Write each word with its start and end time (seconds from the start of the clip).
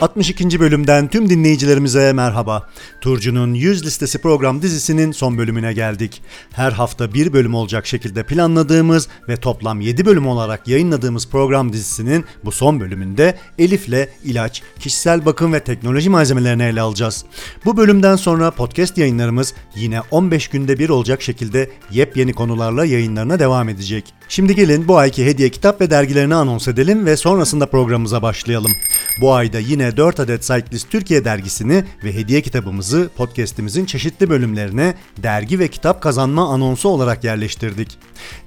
62. 0.00 0.60
bölümden 0.60 1.08
tüm 1.08 1.30
dinleyicilerimize 1.30 2.12
merhaba. 2.12 2.68
Turcu'nun 3.00 3.54
100 3.54 3.86
listesi 3.86 4.18
program 4.18 4.62
dizisinin 4.62 5.12
son 5.12 5.38
bölümüne 5.38 5.72
geldik. 5.72 6.22
Her 6.52 6.72
hafta 6.72 7.14
bir 7.14 7.32
bölüm 7.32 7.54
olacak 7.54 7.86
şekilde 7.86 8.22
planladığımız 8.22 9.08
ve 9.28 9.36
toplam 9.36 9.80
7 9.80 10.06
bölüm 10.06 10.26
olarak 10.26 10.68
yayınladığımız 10.68 11.28
program 11.28 11.72
dizisinin 11.72 12.24
bu 12.44 12.52
son 12.52 12.80
bölümünde 12.80 13.38
Elif'le 13.58 14.08
ilaç, 14.24 14.62
kişisel 14.80 15.26
bakım 15.26 15.52
ve 15.52 15.60
teknoloji 15.60 16.10
malzemelerini 16.10 16.62
ele 16.62 16.80
alacağız. 16.80 17.24
Bu 17.64 17.76
bölümden 17.76 18.16
sonra 18.16 18.50
podcast 18.50 18.98
yayınlarımız 18.98 19.54
yine 19.76 20.00
15 20.10 20.48
günde 20.48 20.78
bir 20.78 20.88
olacak 20.88 21.22
şekilde 21.22 21.70
yepyeni 21.90 22.32
konularla 22.32 22.84
yayınlarına 22.84 23.38
devam 23.38 23.68
edecek. 23.68 24.04
Şimdi 24.28 24.54
gelin 24.54 24.88
bu 24.88 24.98
ayki 24.98 25.26
hediye 25.26 25.48
kitap 25.48 25.80
ve 25.80 25.90
dergilerini 25.90 26.34
anons 26.34 26.68
edelim 26.68 27.06
ve 27.06 27.16
sonrasında 27.16 27.66
programımıza 27.66 28.22
başlayalım. 28.22 28.72
Bu 29.20 29.34
ayda 29.34 29.58
yine 29.58 29.85
4 29.96 30.20
adet 30.20 30.42
Cyclist 30.42 30.90
Türkiye 30.90 31.24
dergisini 31.24 31.84
ve 32.04 32.14
hediye 32.14 32.42
kitabımızı 32.42 33.10
podcast'imizin 33.16 33.84
çeşitli 33.84 34.30
bölümlerine 34.30 34.94
dergi 35.22 35.58
ve 35.58 35.68
kitap 35.68 36.02
kazanma 36.02 36.48
anonsu 36.48 36.88
olarak 36.88 37.24
yerleştirdik. 37.24 37.98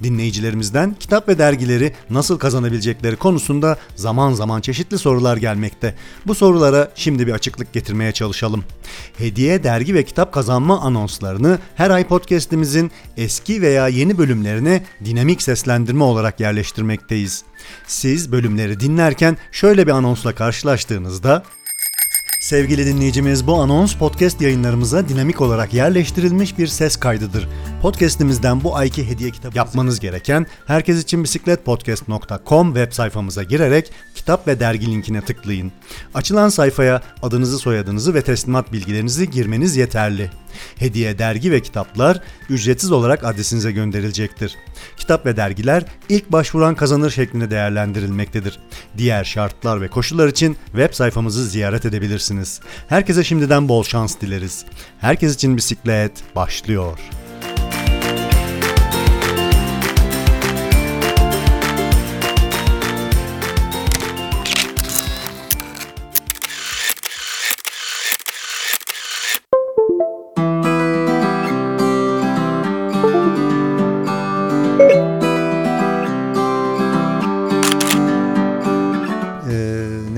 Dinleyicilerimizden 0.04 0.96
kitap 1.00 1.28
ve 1.28 1.38
dergileri 1.38 1.94
nasıl 2.10 2.40
kazanabilecekleri 2.40 3.16
konusunda 3.16 3.78
zaman 3.96 4.34
zaman 4.34 4.62
çeşitli 4.62 4.98
sorular 4.98 5.38
gelmekte. 5.38 5.96
Bu 6.28 6.36
sorulara 6.36 6.92
şimdi 6.96 7.28
bir 7.28 7.34
açıklık 7.34 7.74
getirmeye 7.74 8.12
çalışalım. 8.12 8.64
Hediye, 9.18 9.64
dergi 9.64 9.94
ve 9.94 10.04
kitap 10.04 10.34
kazanma 10.34 10.82
anonslarını 10.82 11.60
her 11.76 11.90
ay 11.90 12.08
podcast'imizin 12.08 12.92
eski 13.18 13.62
veya 13.62 13.88
yeni 13.88 14.18
bölümlerine 14.18 14.84
dinamik 15.06 15.42
seslendirme 15.42 16.04
olarak 16.04 16.40
yerleştirmekteyiz. 16.40 17.44
Siz 17.88 18.32
bölümleri 18.32 18.80
dinlerken 18.80 19.38
şöyle 19.52 19.88
bir 19.88 19.92
anonsla 19.92 20.36
karşılaştığınızda 20.36 21.29
Sevgili 22.40 22.86
dinleyicimiz 22.86 23.48
bu 23.48 23.56
anons 23.62 23.96
podcast 23.96 24.42
yayınlarımıza 24.42 25.10
dinamik 25.10 25.42
olarak 25.42 25.74
yerleştirilmiş 25.74 26.58
bir 26.58 26.68
ses 26.68 26.96
kaydıdır. 26.96 27.50
Podcast'imizden 27.82 28.64
bu 28.64 28.76
ayki 28.76 29.10
hediye 29.10 29.32
kitabı 29.32 29.58
yapmanız 29.58 30.00
gereken 30.00 30.46
herkes 30.68 31.04
için 31.04 31.24
bisikletpodcast.com 31.24 32.68
web 32.74 32.92
sayfamıza 32.92 33.44
girerek 33.44 33.92
kitap 34.16 34.48
ve 34.48 34.60
dergi 34.60 34.92
linkine 34.92 35.22
tıklayın. 35.22 35.72
Açılan 36.14 36.50
sayfaya 36.50 37.02
adınızı, 37.22 37.60
soyadınızı 37.60 38.14
ve 38.14 38.22
teslimat 38.22 38.74
bilgilerinizi 38.74 39.30
girmeniz 39.30 39.78
yeterli. 39.78 40.32
Hediye 40.76 41.20
dergi 41.20 41.52
ve 41.52 41.62
kitaplar 41.62 42.22
ücretsiz 42.50 42.92
olarak 42.92 43.24
adresinize 43.24 43.72
gönderilecektir. 43.72 44.56
Kitap 44.98 45.26
ve 45.26 45.38
dergiler 45.38 45.86
ilk 46.10 46.32
başvuran 46.32 46.76
kazanır 46.76 47.10
şeklinde 47.10 47.52
değerlendirilmektedir. 47.52 48.60
Diğer 48.98 49.24
şartlar 49.24 49.82
ve 49.82 49.88
koşullar 49.88 50.28
için 50.28 50.58
web 50.66 50.94
sayfamızı 50.94 51.48
ziyaret 51.48 51.86
edebilirsiniz. 51.86 52.62
Herkese 52.88 53.24
şimdiden 53.24 53.70
bol 53.70 53.84
şans 53.84 54.20
dileriz. 54.22 54.66
Herkes 55.00 55.36
için 55.36 55.58
bisiklet 55.58 56.12
başlıyor. 56.36 57.00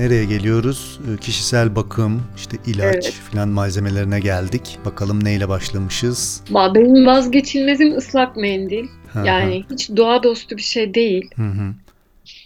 Nereye 0.02 0.24
geliyoruz? 0.24 1.00
Ee, 1.00 1.20
Kişisel 1.20 1.76
bakım, 1.76 2.22
işte 2.36 2.56
ilaç 2.66 2.94
Evet. 2.94 3.12
filan 3.30 3.48
malzemelerine 3.48 4.20
geldik. 4.20 4.78
Bakalım 4.84 5.24
neyle 5.24 5.48
başlamışız? 5.48 6.40
Benim 6.50 7.06
vazgeçilmezim 7.06 7.96
ıslak 7.96 8.36
mendil. 8.36 8.86
Yani 9.24 9.64
hiç 9.70 9.90
doğa 9.96 10.22
dostu 10.22 10.56
bir 10.56 10.62
şey 10.62 10.94
değil. 10.94 11.30
Hı 11.36 11.42
hı. 11.42 11.74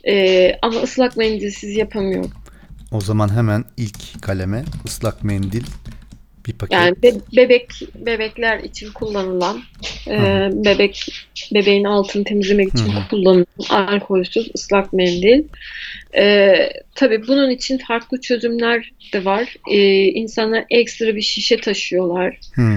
Ee, 0.08 0.58
ama 0.62 0.80
ıslak 0.80 1.16
mendilsiz 1.16 1.76
yapamıyorum. 1.76 2.30
O 2.92 3.00
zaman 3.00 3.28
hemen 3.34 3.64
ilk 3.76 4.22
kaleme 4.22 4.64
ıslak 4.86 5.24
mendil 5.24 5.64
bir 6.48 6.52
paket. 6.52 6.72
Yani 6.72 7.02
be- 7.02 7.20
bebek 7.36 7.70
bebekler 7.94 8.58
için 8.58 8.92
kullanılan, 8.92 9.62
e, 10.08 10.18
bebek 10.52 11.06
bebeğin 11.54 11.84
altını 11.84 12.24
temizlemek 12.24 12.68
için 12.68 12.88
Hı 12.88 13.08
kullanılan 13.10 13.46
alkolsüz 13.70 14.50
ıslak 14.54 14.92
mendil. 14.92 15.42
Ee, 16.16 16.70
tabii 16.94 17.26
bunun 17.28 17.50
için 17.50 17.78
farklı 17.78 18.20
çözümler 18.20 18.92
de 19.12 19.24
var. 19.24 19.56
Ee, 19.70 20.04
insanlar 20.04 20.64
ekstra 20.70 21.16
bir 21.16 21.20
şişe 21.20 21.56
taşıyorlar. 21.56 22.38
Hı. 22.54 22.76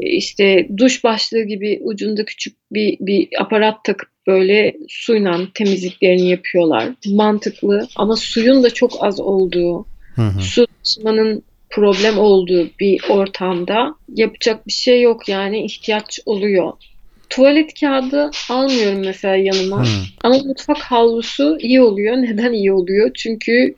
işte 0.00 0.68
duş 0.76 1.04
başlığı 1.04 1.42
gibi 1.42 1.80
ucunda 1.82 2.24
küçük 2.24 2.56
bir, 2.72 2.96
bir 3.00 3.28
aparat 3.40 3.84
takıp 3.84 4.08
böyle 4.26 4.76
suyla 4.88 5.40
temizliklerini 5.54 6.28
yapıyorlar. 6.28 6.88
Mantıklı 7.06 7.88
ama 7.96 8.16
suyun 8.16 8.62
da 8.62 8.70
çok 8.70 8.92
az 9.00 9.20
olduğu, 9.20 9.86
Hı 10.14 10.22
hı. 10.22 10.42
su 10.42 10.66
taşımanın 10.66 11.42
problem 11.74 12.18
olduğu 12.18 12.66
bir 12.80 13.00
ortamda 13.08 13.94
yapacak 14.14 14.66
bir 14.66 14.72
şey 14.72 15.02
yok 15.02 15.28
yani 15.28 15.64
ihtiyaç 15.64 16.20
oluyor. 16.26 16.72
Tuvalet 17.30 17.80
kağıdı 17.80 18.30
almıyorum 18.50 18.98
mesela 19.04 19.36
yanıma. 19.36 19.84
Hı. 19.84 19.88
Ama 20.24 20.38
mutfak 20.38 20.78
havlusu 20.78 21.58
iyi 21.60 21.82
oluyor. 21.82 22.16
Neden 22.22 22.52
iyi 22.52 22.72
oluyor? 22.72 23.10
Çünkü 23.14 23.74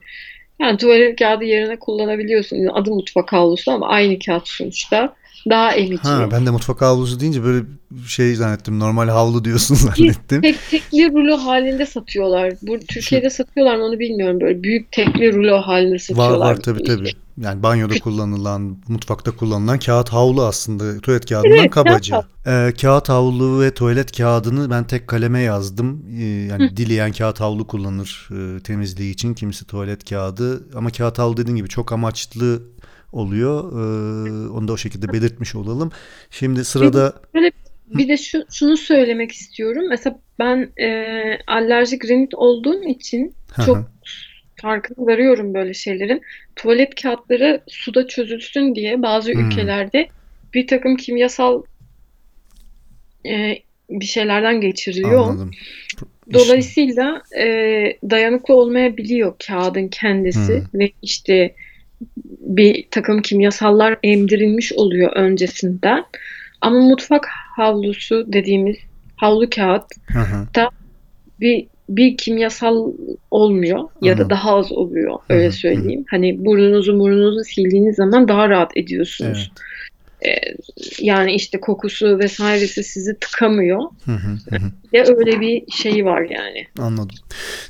yani 0.60 0.76
tuvalet 0.76 1.18
kağıdı 1.18 1.44
yerine 1.44 1.78
kullanabiliyorsun. 1.78 2.66
Adı 2.66 2.90
mutfak 2.90 3.32
havlusu 3.32 3.72
ama 3.72 3.88
aynı 3.88 4.18
kağıt 4.18 4.48
sonuçta. 4.48 5.14
Daha 5.50 5.72
emici. 5.72 6.02
Ha, 6.02 6.28
ben 6.32 6.46
de 6.46 6.50
mutfak 6.50 6.82
havlusu 6.82 7.20
deyince 7.20 7.44
böyle 7.44 7.64
şey 8.08 8.34
zannettim. 8.34 8.80
Normal 8.80 9.08
havlu 9.08 9.44
diyorsun 9.44 9.74
zannettim. 9.96 10.42
Tek 10.42 10.56
tekli 10.70 11.12
rulo 11.12 11.36
halinde 11.36 11.86
satıyorlar. 11.86 12.52
Bu 12.62 12.78
Türkiye'de 12.80 13.30
satıyorlar 13.30 13.76
mı 13.76 13.84
onu 13.84 13.98
bilmiyorum. 13.98 14.40
Böyle 14.40 14.62
büyük 14.62 14.92
tekli 14.92 15.32
rulo 15.32 15.56
halinde 15.58 15.94
Var 15.94 15.98
satıyorlar. 15.98 16.50
var 16.50 16.56
tabii 16.56 16.82
tabii. 16.82 17.10
Yani 17.38 17.62
banyoda 17.62 17.94
kullanılan, 18.02 18.78
mutfakta 18.88 19.36
kullanılan 19.36 19.78
kağıt 19.78 20.08
havlu 20.08 20.44
aslında. 20.44 21.00
Tuvalet 21.00 21.26
kağıdından 21.26 21.58
Evet, 21.58 21.70
kabaca. 21.70 22.14
kağıt 22.14 22.26
Ee, 22.46 22.74
kağıt 22.80 23.08
havlu 23.08 23.60
ve 23.60 23.74
tuvalet 23.74 24.16
kağıdını 24.16 24.70
ben 24.70 24.86
tek 24.86 25.08
kaleme 25.08 25.40
yazdım. 25.40 26.06
Ee, 26.18 26.24
yani 26.24 26.76
dileyen 26.76 27.12
kağıt 27.12 27.40
havlu 27.40 27.66
kullanır 27.66 28.28
e, 28.30 28.62
temizliği 28.62 29.12
için. 29.12 29.34
Kimisi 29.34 29.66
tuvalet 29.66 30.10
kağıdı. 30.10 30.76
Ama 30.76 30.90
kağıt 30.90 31.18
havlu 31.18 31.36
dediğin 31.36 31.56
gibi 31.56 31.68
çok 31.68 31.92
amaçlı 31.92 32.62
oluyor. 33.12 33.72
Ee, 33.72 34.48
onu 34.48 34.68
da 34.68 34.72
o 34.72 34.76
şekilde 34.76 35.12
belirtmiş 35.12 35.54
olalım. 35.54 35.92
Şimdi 36.30 36.64
sırada 36.64 37.12
Bir 37.86 38.08
de 38.08 38.16
şu, 38.16 38.44
şunu 38.52 38.76
söylemek 38.76 39.32
istiyorum. 39.32 39.84
Mesela 39.88 40.18
ben 40.38 40.70
e, 40.82 40.88
alerjik 41.46 42.04
rinit 42.04 42.34
olduğum 42.34 42.82
için 42.82 43.34
çok 43.66 43.95
farkına 44.56 45.06
varıyorum 45.06 45.54
böyle 45.54 45.74
şeylerin. 45.74 46.22
Tuvalet 46.56 47.02
kağıtları 47.02 47.60
suda 47.68 48.06
çözülsün 48.06 48.74
diye 48.74 49.02
bazı 49.02 49.32
Hmm. 49.32 49.40
ülkelerde 49.40 50.08
bir 50.54 50.66
takım 50.66 50.96
kimyasal 50.96 51.62
e, 53.26 53.58
bir 53.90 54.06
şeylerden 54.06 54.60
geçiriliyor. 54.60 55.20
anladım. 55.28 55.50
Dolayısıyla 56.32 57.22
e, 57.38 57.44
dayanıklı 58.10 58.54
olmayabiliyor 58.54 59.34
kağıdın 59.46 59.88
kendisi 59.88 60.62
ve 60.74 60.90
işte 61.02 61.54
bir 62.40 62.86
takım 62.90 63.22
kimyasallar 63.22 63.98
emdirilmiş 64.02 64.72
oluyor 64.72 65.12
öncesinden. 65.16 66.04
Ama 66.60 66.80
mutfak 66.80 67.26
havlusu 67.56 68.32
dediğimiz 68.32 68.76
havlu 69.16 69.50
kağıt 69.50 69.84
hı. 70.06 70.46
bir 71.40 71.66
bir 71.88 72.16
kimyasal 72.16 72.92
olmuyor 73.30 73.78
ya 74.02 74.12
da 74.12 74.16
Anladım. 74.16 74.30
daha 74.30 74.56
az 74.56 74.72
oluyor 74.72 75.18
öyle 75.28 75.52
söyleyeyim. 75.52 76.04
Hani 76.10 76.44
burnunuzu 76.44 76.98
burnunuzu 76.98 77.44
sildiğiniz 77.44 77.96
zaman 77.96 78.28
daha 78.28 78.48
rahat 78.48 78.76
ediyorsunuz. 78.76 79.50
Ee, 80.26 80.34
yani 80.98 81.34
işte 81.34 81.60
kokusu 81.60 82.18
vesairesi 82.18 82.84
sizi 82.84 83.18
tıkamıyor. 83.20 83.80
Hı 84.04 84.12
hı, 84.12 84.38
hı 84.50 84.56
hı. 84.56 84.70
Ya 84.92 85.04
öyle 85.06 85.40
bir 85.40 85.70
şey 85.70 86.04
var 86.04 86.20
yani. 86.30 86.66
Anladım. 86.78 87.16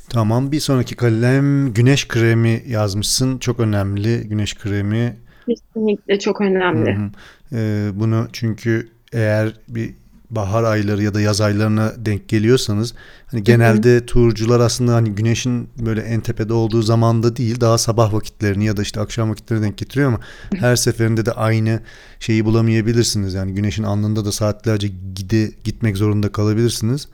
Tamam 0.09 0.51
bir 0.51 0.59
sonraki 0.59 0.95
kalem 0.95 1.73
güneş 1.73 2.07
kremi 2.07 2.63
yazmışsın. 2.67 3.37
Çok 3.37 3.59
önemli 3.59 4.27
güneş 4.27 4.55
kremi. 4.55 5.15
Kesinlikle 5.49 6.19
çok 6.19 6.41
önemli. 6.41 6.95
Hı 6.95 6.99
hı. 6.99 7.09
Ee, 7.53 7.89
bunu 7.93 8.27
çünkü 8.33 8.89
eğer 9.13 9.53
bir 9.67 9.93
bahar 10.29 10.63
ayları 10.63 11.03
ya 11.03 11.13
da 11.13 11.21
yaz 11.21 11.41
aylarına 11.41 11.93
denk 11.97 12.29
geliyorsanız 12.29 12.93
hani 13.27 13.43
genelde 13.43 14.05
turcular 14.05 14.59
aslında 14.59 14.95
hani 14.95 15.09
güneşin 15.11 15.69
böyle 15.79 16.01
en 16.01 16.21
tepede 16.21 16.53
olduğu 16.53 16.81
zamanda 16.81 17.35
değil 17.35 17.61
daha 17.61 17.77
sabah 17.77 18.13
vakitlerini 18.13 18.65
ya 18.65 18.77
da 18.77 18.81
işte 18.81 18.99
akşam 18.99 19.29
vakitlerini 19.29 19.63
denk 19.65 19.77
getiriyor 19.77 20.07
ama 20.07 20.19
her 20.55 20.75
seferinde 20.75 21.25
de 21.25 21.31
aynı 21.31 21.79
şeyi 22.19 22.45
bulamayabilirsiniz. 22.45 23.33
Yani 23.33 23.53
güneşin 23.53 23.83
alnında 23.83 24.25
da 24.25 24.31
saatlerce 24.31 24.87
gide 25.15 25.51
gitmek 25.63 25.97
zorunda 25.97 26.31
kalabilirsiniz. 26.31 27.07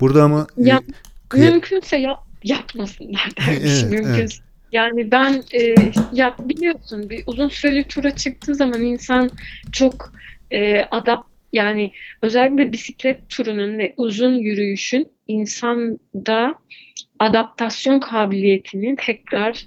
Burada 0.00 0.22
ama 0.24 0.46
e, 0.58 0.68
Ya, 0.68 0.82
kıya- 1.28 1.50
Mümkünse 1.50 1.96
yap, 1.96 2.18
yapmasınlar 2.44 3.30
dermiş. 3.38 3.60
Evet, 3.82 3.90
Mümkünse. 3.90 4.20
evet. 4.20 4.38
Yani 4.72 5.10
ben 5.10 5.42
e, 5.52 5.74
ya 6.12 6.36
biliyorsun 6.48 7.10
bir 7.10 7.22
uzun 7.26 7.48
süreli 7.48 7.84
tura 7.88 8.16
çıktığı 8.16 8.54
zaman 8.54 8.80
insan 8.82 9.30
çok 9.72 10.12
e, 10.50 10.80
adapt 10.90 11.28
yani 11.54 11.92
özellikle 12.22 12.72
bisiklet 12.72 13.28
turunun 13.28 13.78
ve 13.78 13.94
uzun 13.96 14.34
yürüyüşün 14.34 15.08
insanda 15.28 16.54
adaptasyon 17.18 18.00
kabiliyetini 18.00 18.96
tekrar 18.96 19.66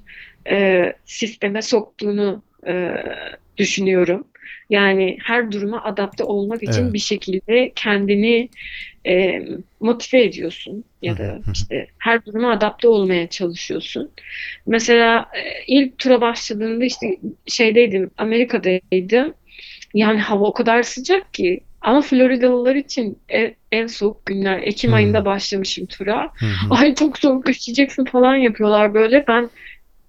e, 0.49 0.93
sisteme 1.05 1.61
soktuğunu 1.61 2.43
e, 2.67 2.93
düşünüyorum. 3.57 4.27
Yani 4.69 5.17
her 5.23 5.51
duruma 5.51 5.83
adapte 5.83 6.23
olmak 6.23 6.63
için 6.63 6.83
Evet. 6.83 6.93
bir 6.93 6.99
şekilde 6.99 7.71
kendini 7.75 8.49
e, 9.07 9.41
motive 9.79 10.23
ediyorsun 10.23 10.83
ya 11.01 11.17
da 11.17 11.39
işte 11.53 11.87
her 11.97 12.25
duruma 12.25 12.51
adapte 12.51 12.87
olmaya 12.87 13.29
çalışıyorsun. 13.29 14.11
Mesela 14.67 15.29
e, 15.35 15.63
ilk 15.67 15.97
tura 15.97 16.21
başladığımda 16.21 16.85
işte 16.85 17.17
şeydeydim, 17.47 18.11
Amerika'daydım. 18.17 19.33
Yani 19.93 20.19
hava 20.19 20.45
o 20.45 20.53
kadar 20.53 20.83
sıcak 20.83 21.33
ki. 21.33 21.66
Ama 21.81 22.01
Floridalılar 22.01 22.75
için 22.75 23.23
en, 23.29 23.55
en 23.71 23.87
soğuk 23.87 24.25
günler. 24.25 24.59
Ekim 24.63 24.89
Hmm. 24.89 24.95
ayında 24.95 25.25
başlamışım 25.25 25.85
tura. 25.85 26.31
Hı 26.39 26.45
hı. 26.45 26.73
Ay 26.75 26.95
çok 26.95 27.17
soğuk 27.19 27.49
üşüyeceksin 27.49 28.05
falan 28.05 28.35
yapıyorlar 28.35 28.93
böyle. 28.93 29.25
Ben 29.27 29.49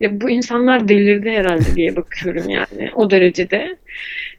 ya 0.01 0.21
bu 0.21 0.31
insanlar 0.31 0.89
delirdi 0.89 1.31
herhalde 1.31 1.77
diye 1.77 1.97
bakıyorum 1.97 2.49
yani 2.49 2.91
o 2.95 3.11
derecede. 3.11 3.79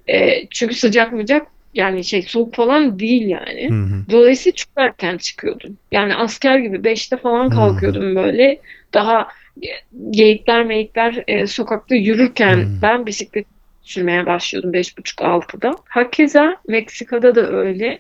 E, 0.10 0.48
çünkü 0.50 0.76
sıcak 0.76 1.14
mıcak 1.14 1.48
yani 1.74 2.04
şey 2.04 2.22
soğuk 2.22 2.56
falan 2.56 3.00
değil 3.00 3.28
yani. 3.28 3.70
Hı 3.70 3.74
hı. 3.74 4.06
Dolayısıyla 4.12 4.56
çok 4.56 4.70
erken 4.76 5.18
çıkıyordum. 5.18 5.78
Yani 5.92 6.16
asker 6.16 6.60
gibi 6.60 6.84
5'te 6.84 7.18
falan 7.18 7.50
kalkıyordum 7.50 8.16
böyle. 8.16 8.62
Daha 8.94 9.28
ge- 9.62 9.82
geyikler 10.12 10.66
meyikler 10.66 11.24
e, 11.28 11.48
sokakta 11.48 11.96
yürürken 11.96 12.56
Hmm. 12.58 12.82
ben 12.82 13.06
bisiklet 13.06 13.48
sürmeye 13.90 14.26
başlıyordum 14.26 14.74
5.30-6'da. 14.74 15.72
Hakeza 15.90 16.56
Meksika'da 16.68 17.36
da 17.36 17.50
öyle. 17.52 18.00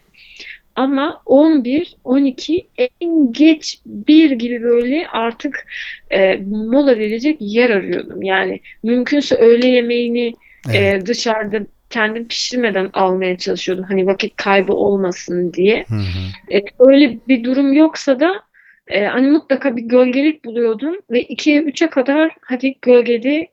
Ama 0.75 1.21
11, 1.25 1.95
12 2.03 2.67
en 2.77 3.31
geç 3.31 3.79
bir 3.85 4.31
gibi 4.31 4.63
böyle 4.63 5.07
artık 5.07 5.67
e, 6.09 6.35
mola 6.45 6.97
verecek 6.97 7.37
yer 7.39 7.69
arıyordum. 7.69 8.23
Yani 8.23 8.59
mümkünse 8.83 9.35
öğle 9.35 9.67
yemeğini 9.67 10.33
Evet. 10.69 11.03
e, 11.03 11.05
dışarıda 11.05 11.59
kendim 11.89 12.27
pişirmeden 12.27 12.89
almaya 12.93 13.37
çalışıyordum. 13.37 13.85
Hani 13.85 14.07
vakit 14.07 14.35
kaybı 14.35 14.73
olmasın 14.73 15.53
diye. 15.53 15.85
Hı 15.87 15.95
hı. 15.95 16.57
E, 16.57 16.63
öyle 16.79 17.17
bir 17.27 17.43
durum 17.43 17.73
yoksa 17.73 18.19
da 18.19 18.33
e, 18.87 19.05
hani 19.05 19.27
mutlaka 19.27 19.77
bir 19.77 19.81
gölgelik 19.81 20.45
buluyordum 20.45 20.95
ve 21.11 21.23
2'ye 21.23 21.61
3'e 21.61 21.89
kadar 21.89 22.31
hadi 22.41 22.75
gölgede 22.81 23.47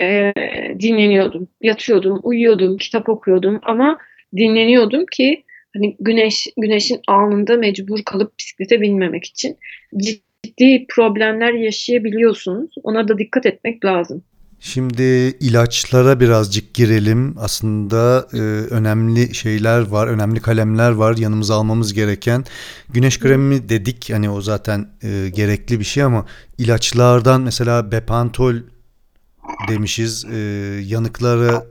e, 0.00 0.32
dinleniyordum. 0.80 1.48
Yatıyordum, 1.62 2.20
uyuyordum, 2.22 2.76
kitap 2.76 3.08
okuyordum 3.08 3.60
ama 3.62 3.98
dinleniyordum 4.36 5.06
ki 5.12 5.44
hani 5.76 5.96
güneş 6.00 6.46
güneşin 6.56 7.00
alnında 7.08 7.56
mecbur 7.56 8.02
kalıp 8.04 8.38
bisiklete 8.38 8.80
binmemek 8.80 9.24
için 9.24 9.56
ciddi 9.96 10.86
problemler 10.88 11.52
yaşayabiliyorsunuz. 11.52 12.70
Ona 12.82 13.08
da 13.08 13.18
dikkat 13.18 13.46
etmek 13.46 13.84
lazım. 13.84 14.22
Şimdi 14.62 15.02
ilaçlara 15.40 16.20
birazcık 16.20 16.74
girelim. 16.74 17.34
Aslında 17.38 18.28
e, 18.32 18.38
önemli 18.74 19.34
şeyler 19.34 19.80
var, 19.80 20.06
önemli 20.06 20.40
kalemler 20.40 20.90
var 20.90 21.16
yanımıza 21.16 21.54
almamız 21.54 21.94
gereken. 21.94 22.44
Güneş 22.88 23.18
kremi 23.18 23.68
dedik 23.68 24.10
hani 24.12 24.30
o 24.30 24.40
zaten 24.40 24.88
e, 25.02 25.28
gerekli 25.28 25.78
bir 25.78 25.84
şey 25.84 26.02
ama 26.02 26.26
ilaçlardan 26.58 27.40
mesela 27.40 27.92
Bepantol 27.92 28.54
demişiz. 29.68 30.24
E, 30.24 30.38
yanıklara 30.86 31.66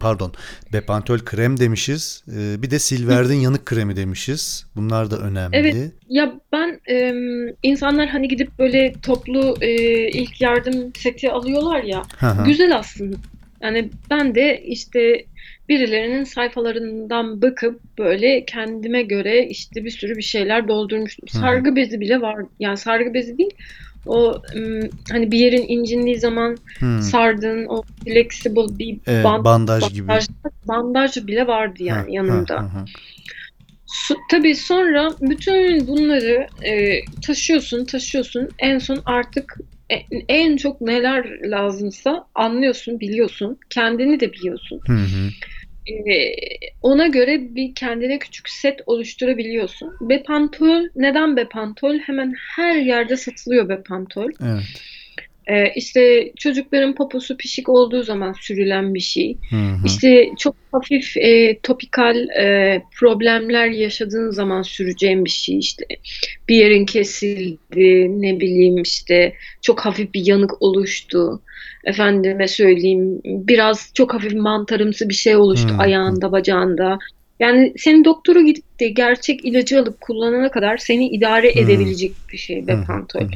pardon 0.00 0.32
Bepantol 0.72 1.18
krem 1.18 1.60
demişiz. 1.60 2.24
E, 2.38 2.62
bir 2.62 2.70
de 2.70 2.78
Silverdin 2.78 3.40
yanık 3.40 3.66
kremi 3.66 3.96
demişiz. 3.96 4.66
Bunlar 4.76 5.10
da 5.10 5.18
önemli. 5.18 5.56
Evet. 5.56 5.92
Ya 6.08 6.34
ben 6.52 6.80
e, 6.90 7.14
insanlar 7.62 8.08
hani 8.08 8.28
gidip 8.28 8.58
böyle 8.58 8.92
toplu 9.02 9.56
e, 9.60 9.70
ilk 10.08 10.40
yardım 10.40 10.92
seti 10.96 11.30
alıyorlar 11.30 11.82
ya. 11.82 12.02
Güzel 12.46 12.76
aslında. 12.76 13.16
Yani 13.60 13.90
ben 14.10 14.34
de 14.34 14.62
işte 14.66 15.24
birilerinin 15.68 16.24
sayfalarından 16.24 17.42
bakıp 17.42 17.98
böyle 17.98 18.44
kendime 18.44 19.02
göre 19.02 19.46
işte 19.46 19.84
bir 19.84 19.90
sürü 19.90 20.16
bir 20.16 20.22
şeyler 20.22 20.68
doldurmuştum. 20.68 21.28
Sargı 21.28 21.76
bezi 21.76 22.00
bile 22.00 22.20
var. 22.20 22.44
Yani 22.60 22.76
sargı 22.76 23.14
bezi 23.14 23.38
değil. 23.38 23.54
O 24.06 24.42
hani 25.12 25.30
bir 25.32 25.38
yerin 25.38 25.68
incindiği 25.68 26.18
zaman 26.18 26.60
Hı. 26.80 27.02
sardığın 27.02 27.66
o 27.66 27.82
flexible 28.08 28.78
bir 28.78 29.00
Evet, 29.06 29.24
band, 29.24 29.44
bandaj 29.44 29.94
gibi. 29.94 30.08
bandaj, 30.68 31.16
bile 31.26 31.46
vardı 31.46 31.82
yani 31.82 32.08
Hı, 32.08 32.12
yanımda. 32.14 32.54
hı, 32.54 32.64
hı. 32.64 32.84
Su- 33.86 34.16
tabii 34.30 34.54
sonra 34.54 35.16
bütün 35.20 35.88
bunları 35.88 36.46
e, 36.66 37.00
taşıyorsun, 37.26 37.84
taşıyorsun. 37.84 38.50
En 38.58 38.78
son 38.78 39.02
artık 39.04 39.56
e- 39.92 40.18
en 40.28 40.56
çok 40.56 40.80
neler 40.80 41.26
lazımsa 41.50 42.26
anlıyorsun, 42.34 43.00
biliyorsun. 43.00 43.58
Kendini 43.70 44.20
de 44.20 44.32
biliyorsun. 44.32 44.80
Hı 44.86 44.92
hı. 44.92 45.30
E, 45.88 46.34
ona 46.82 47.06
göre 47.06 47.54
bir 47.54 47.74
kendine 47.74 48.18
küçük 48.18 48.48
set 48.48 48.80
oluşturabiliyorsun. 48.86 49.94
Bepantol, 50.00 50.88
neden 50.96 51.36
Bepantol? 51.36 51.98
Hemen 51.98 52.34
her 52.56 52.74
yerde 52.74 53.16
satılıyor 53.16 53.68
Bepantol. 53.68 54.30
Evet. 54.42 54.82
E, 55.46 55.74
işte 55.76 56.32
çocukların 56.38 56.94
poposu 56.94 57.36
pişik 57.36 57.68
olduğu 57.68 58.02
zaman 58.02 58.32
sürülen 58.32 58.94
bir 58.94 59.00
şey. 59.00 59.38
Hı 59.50 59.56
hı. 59.56 59.86
İşte 59.86 60.34
çok 60.38 60.56
hafif 60.72 61.16
e, 61.16 61.58
topikal 61.62 62.28
e, 62.28 62.82
problemler 63.00 63.66
yaşadığın 63.68 64.30
zaman 64.30 64.62
süreceğin 64.62 65.24
bir 65.24 65.30
şey 65.30 65.58
işte 65.58 65.84
bir 66.48 66.56
yerin 66.56 66.86
kesildi 66.86 68.06
ne 68.22 68.40
bileyim 68.40 68.82
işte 68.82 69.34
çok 69.62 69.80
hafif 69.80 70.14
bir 70.14 70.26
yanık 70.26 70.62
oluştu 70.62 71.42
efendime 71.84 72.48
söyleyeyim 72.48 73.20
biraz 73.24 73.90
çok 73.94 74.14
hafif 74.14 74.32
mantarımsı 74.34 75.08
bir 75.08 75.14
şey 75.14 75.36
oluştu 75.36 75.74
Hmm, 75.74 75.80
ayağında 75.80 76.32
bacağında 76.32 76.98
yani 77.40 77.74
senin 77.78 78.04
doktora 78.04 78.40
gidip 78.40 78.80
de 78.80 78.88
gerçek 78.88 79.44
ilacı 79.44 79.80
alıp 79.80 80.00
kullanana 80.00 80.50
kadar 80.50 80.76
seni 80.76 81.08
idare 81.08 81.54
Hmm. 81.54 81.62
edebilecek 81.62 82.16
bir 82.32 82.38
şey 82.38 82.66
Hı 82.68 82.76
hı, 82.76 82.76
Bepantol. 82.80 83.20
hı. 83.20 83.30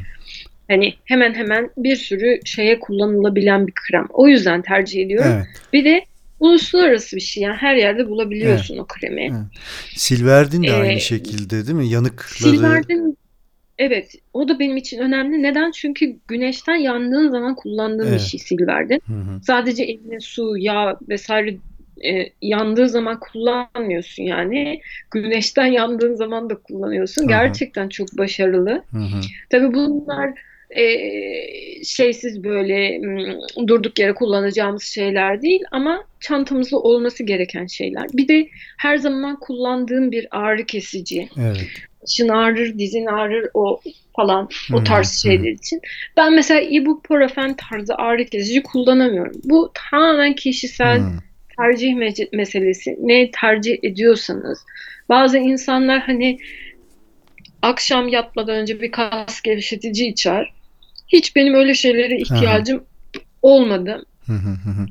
Hani 0.68 0.94
hemen 1.04 1.34
hemen 1.34 1.70
bir 1.76 1.96
sürü 1.96 2.40
şeye 2.44 2.78
kullanılabilen 2.78 3.66
bir 3.66 3.72
krem. 3.72 4.06
O 4.10 4.28
yüzden 4.28 4.62
tercih 4.62 5.02
ediyorum. 5.02 5.32
Evet. 5.36 5.46
Bir 5.72 5.84
de 5.84 6.04
uluslararası 6.40 7.16
bir 7.16 7.20
şey. 7.20 7.42
Yani 7.42 7.56
her 7.56 7.76
yerde 7.76 8.08
bulabiliyorsun 8.08 8.78
o 8.78 8.86
kremi. 8.86 9.22
Evet. 9.22 9.62
Silverdin 9.96 10.62
de 10.62 10.66
Ee, 10.66 10.72
aynı 10.72 11.00
şekilde 11.00 11.66
değil 11.66 11.78
mi? 11.78 11.88
Yanıkları 11.88 12.28
Silverdin 12.28 13.18
evet 13.78 14.14
o 14.32 14.48
da 14.48 14.58
benim 14.58 14.76
için 14.76 14.98
önemli. 14.98 15.42
Neden? 15.42 15.70
Çünkü 15.70 16.16
güneşten 16.28 16.76
yandığın 16.76 17.30
zaman 17.30 17.54
kullandığım 17.54 18.06
bir 18.06 18.10
Evet. 18.10 18.20
şey 18.20 18.40
Silverdin. 18.40 19.02
Hı 19.06 19.12
hı. 19.12 19.40
Sadece 19.42 19.84
eline 19.84 20.20
su, 20.20 20.56
yağ 20.58 20.98
vesaire 21.08 21.56
e, 22.04 22.32
yandığı 22.42 22.88
zaman 22.88 23.20
kullanmıyorsun 23.20 24.22
yani. 24.22 24.80
Güneşten 25.10 25.66
yandığın 25.66 26.14
zaman 26.14 26.50
da 26.50 26.54
kullanıyorsun. 26.54 27.22
Hı 27.22 27.26
hı. 27.26 27.28
Gerçekten 27.28 27.88
çok 27.88 28.18
başarılı. 28.18 28.82
Hı 28.90 28.98
hı. 28.98 29.20
Tabii 29.50 29.74
bunlar 29.74 30.30
e, 30.76 30.86
şeysiz 31.84 32.44
böyle 32.44 32.98
mm, 32.98 33.68
durduk 33.68 33.98
yere 33.98 34.14
kullanacağımız 34.14 34.82
şeyler 34.82 35.42
değil 35.42 35.60
ama 35.70 36.04
çantamızda 36.20 36.78
olması 36.78 37.22
gereken 37.22 37.66
şeyler. 37.66 38.06
Bir 38.12 38.28
de 38.28 38.48
her 38.78 38.96
zaman 38.96 39.40
kullandığım 39.40 40.12
bir 40.12 40.26
ağrı 40.30 40.66
kesici. 40.66 41.28
Evet. 41.40 41.66
Başın 42.02 42.28
ağrır, 42.28 42.78
dizin 42.78 43.06
ağrır 43.06 43.48
o 43.54 43.80
falan 44.16 44.48
o 44.72 44.84
tarz 44.84 45.22
şeyler 45.22 45.50
için. 45.50 45.80
Ben 46.16 46.32
mesela 46.32 46.60
ibuprofen 46.60 47.56
tarzı 47.56 47.94
ağrı 47.94 48.24
kesici 48.24 48.62
kullanamıyorum. 48.62 49.40
Bu 49.44 49.72
tamamen 49.90 50.34
kişisel 50.34 50.98
Hı. 50.98 51.10
tercih 51.58 51.92
me- 51.94 52.36
meselesi. 52.36 52.96
Ne 53.00 53.30
tercih 53.30 53.78
ediyorsanız. 53.82 54.58
Bazı 55.08 55.38
insanlar 55.38 56.00
hani 56.00 56.38
akşam 57.62 58.08
yatmadan 58.08 58.56
önce 58.56 58.80
bir 58.80 58.90
kas 58.90 59.42
gevşetici 59.42 60.08
içer. 60.08 60.55
Hiç 61.08 61.36
benim 61.36 61.54
öyle 61.54 61.74
şeylere 61.74 62.16
ihtiyacım 62.16 62.84
olmadı. 63.42 64.06
Hı 64.26 64.32
hı 64.32 64.50
hı. 64.70 64.86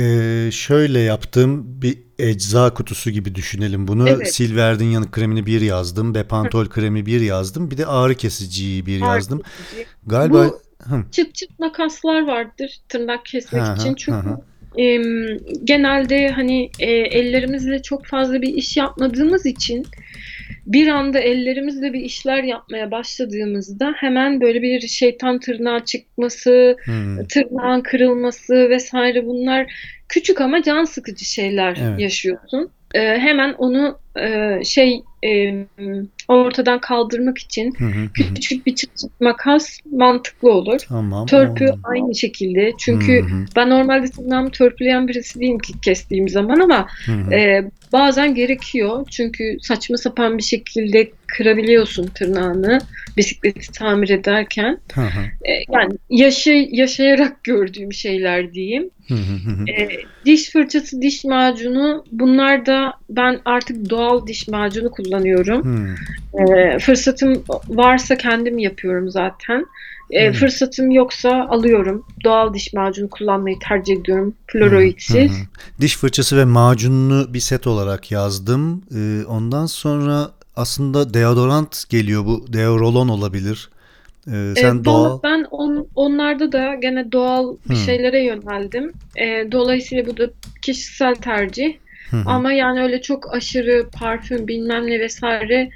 Ee, 0.00 0.50
şöyle 0.50 0.98
yaptım 1.00 1.82
bir 1.82 1.98
ecza 2.18 2.74
kutusu 2.74 3.10
gibi 3.10 3.34
düşünelim 3.34 3.88
bunu. 3.88 4.08
Evet. 4.08 4.34
Silverdin 4.34 4.90
yanık 4.90 5.12
kremini 5.12 5.46
bir 5.46 5.60
yazdım. 5.60 6.14
Bepantol 6.14 6.66
kremi 6.66 7.06
bir 7.06 7.20
yazdım. 7.20 7.70
Bir 7.70 7.78
de 7.78 7.86
ağrı 7.86 8.14
kesiciyi 8.14 8.86
bir 8.86 9.02
Ağrı 9.02 9.14
yazdım. 9.14 9.42
kesici. 9.42 9.86
Galiba 10.06 10.44
Bu 10.44 10.60
Hı. 10.82 11.04
çıt 11.12 11.34
çıt 11.34 11.58
makaslar 11.58 12.26
vardır 12.26 12.80
tırnak 12.88 13.26
kesmek 13.26 13.62
Hı 13.62 13.66
hı, 13.66 13.76
için. 13.76 13.94
Çünkü 13.94 14.18
hı. 14.28 14.40
em, 14.76 15.38
genelde 15.64 16.28
hani 16.28 16.70
e, 16.78 16.90
ellerimizle 16.90 17.82
çok 17.82 18.06
fazla 18.06 18.42
bir 18.42 18.54
iş 18.54 18.76
yapmadığımız 18.76 19.46
için 19.46 19.86
bir 20.66 20.88
anda 20.88 21.18
ellerimizle 21.18 21.92
bir 21.92 22.00
işler 22.00 22.42
yapmaya 22.42 22.90
başladığımızda 22.90 23.94
hemen 23.96 24.40
böyle 24.40 24.62
bir 24.62 24.80
şeytan 24.80 25.40
tırnağı 25.40 25.84
çıkması, 25.84 26.76
Hmm. 26.84 27.24
tırnağın 27.26 27.80
kırılması 27.80 28.70
vesaire 28.70 29.26
bunlar 29.26 29.72
küçük 30.08 30.40
ama 30.40 30.62
can 30.62 30.84
sıkıcı 30.84 31.24
şeyler 31.24 31.78
Evet. 31.82 32.00
yaşıyorsun. 32.00 32.70
Ee, 32.94 33.00
hemen 33.00 33.52
onu 33.52 33.98
e, 34.20 34.58
şey 34.64 35.02
e, 35.24 35.54
ortadan 36.28 36.80
kaldırmak 36.80 37.38
için 37.38 37.74
Hı 37.78 37.84
hı 37.84 37.88
hı 37.88 38.02
hı. 38.02 38.34
küçük 38.34 38.66
bir 38.66 38.74
çıt 38.74 38.90
makas 39.20 39.78
mantıklı 39.92 40.52
olur. 40.52 40.80
Tamam. 40.88 41.26
Törpü 41.26 41.64
oldu. 41.64 41.80
aynı 41.84 42.14
şekilde. 42.14 42.72
Çünkü 42.78 43.22
Hı 43.22 43.26
hı. 43.26 43.44
ben 43.56 43.70
normalde 43.70 44.10
tırnağımı 44.10 44.50
törpüleyen 44.50 45.08
birisi 45.08 45.40
değilim 45.40 45.58
ki 45.58 45.72
kestiğim 45.84 46.28
zaman 46.28 46.60
ama 46.60 46.86
Hı 47.06 47.12
hı. 47.12 47.34
e, 47.34 47.70
bazen 47.92 48.34
gerekiyor. 48.34 49.06
Çünkü 49.10 49.56
saçma 49.60 49.96
sapan 49.96 50.38
bir 50.38 50.42
şekilde 50.42 51.10
kırabiliyorsun 51.26 52.06
tırnağını 52.06 52.78
bisikleti 53.16 53.72
tamir 53.72 54.08
ederken. 54.10 54.78
Hı 54.94 55.00
hı. 55.00 55.20
E, 55.20 55.52
yani 55.72 55.94
yaşa, 56.10 56.52
yaşayarak 56.52 57.44
gördüğüm 57.44 57.92
şeyler 57.92 58.52
diyeyim. 58.52 58.90
Hı 59.08 59.14
hı 59.14 59.50
hı 59.50 59.50
hı. 59.50 59.64
E, 59.70 59.88
diş 60.24 60.50
fırçası, 60.50 61.02
diş 61.02 61.24
macunu 61.24 62.04
bunlar 62.12 62.66
da 62.66 62.92
ben 63.10 63.40
artık 63.44 63.90
doğal 63.90 64.26
diş 64.26 64.48
macunu 64.48 64.90
kullanıyorum. 64.90 65.64
Hı. 65.64 65.94
E, 66.34 66.78
fırsatım 66.78 67.44
varsa 67.68 68.16
kendim 68.16 68.58
yapıyorum 68.58 69.10
zaten. 69.10 69.66
E, 70.10 70.26
Hmm. 70.26 70.32
Fırsatım 70.32 70.90
yoksa 70.90 71.46
alıyorum. 71.50 72.06
Doğal 72.24 72.54
diş 72.54 72.72
macunu 72.72 73.10
kullanmayı 73.10 73.56
tercih 73.68 73.96
ediyorum. 74.00 74.34
Hı 74.58 74.58
Fluoroidsiz. 74.58 75.30
hı. 75.32 75.46
Diş 75.80 75.96
fırçası 75.96 76.36
ve 76.36 76.44
macununu 76.44 77.34
bir 77.34 77.40
set 77.40 77.66
olarak 77.66 78.10
yazdım. 78.12 78.82
Ee, 78.96 79.24
ondan 79.28 79.66
sonra 79.66 80.30
aslında 80.56 81.14
deodorant 81.14 81.84
geliyor. 81.88 82.24
Bu 82.26 82.44
deorolon 82.52 83.08
olabilir. 83.08 83.70
Ee, 84.32 84.54
E, 84.56 84.60
sen 84.60 84.84
doğal... 84.84 85.04
vallahi 85.04 85.20
ben 85.24 85.44
on, 85.50 85.88
onlarda 85.94 86.52
da 86.52 86.74
gene 86.74 87.12
doğal 87.12 87.56
bir 87.68 87.74
Hmm. 87.74 87.76
şeylere 87.76 88.24
yöneldim. 88.24 88.92
E, 89.16 89.52
dolayısıyla 89.52 90.06
bu 90.06 90.16
da 90.16 90.30
kişisel 90.62 91.14
tercih. 91.14 91.74
Hı 92.10 92.16
hı. 92.16 92.22
Ama 92.26 92.52
yani 92.52 92.82
öyle 92.82 93.02
çok 93.02 93.34
aşırı 93.34 93.86
parfüm 93.92 94.48
bilmem 94.48 94.86
ne 94.86 95.00
vesaire 95.00 95.70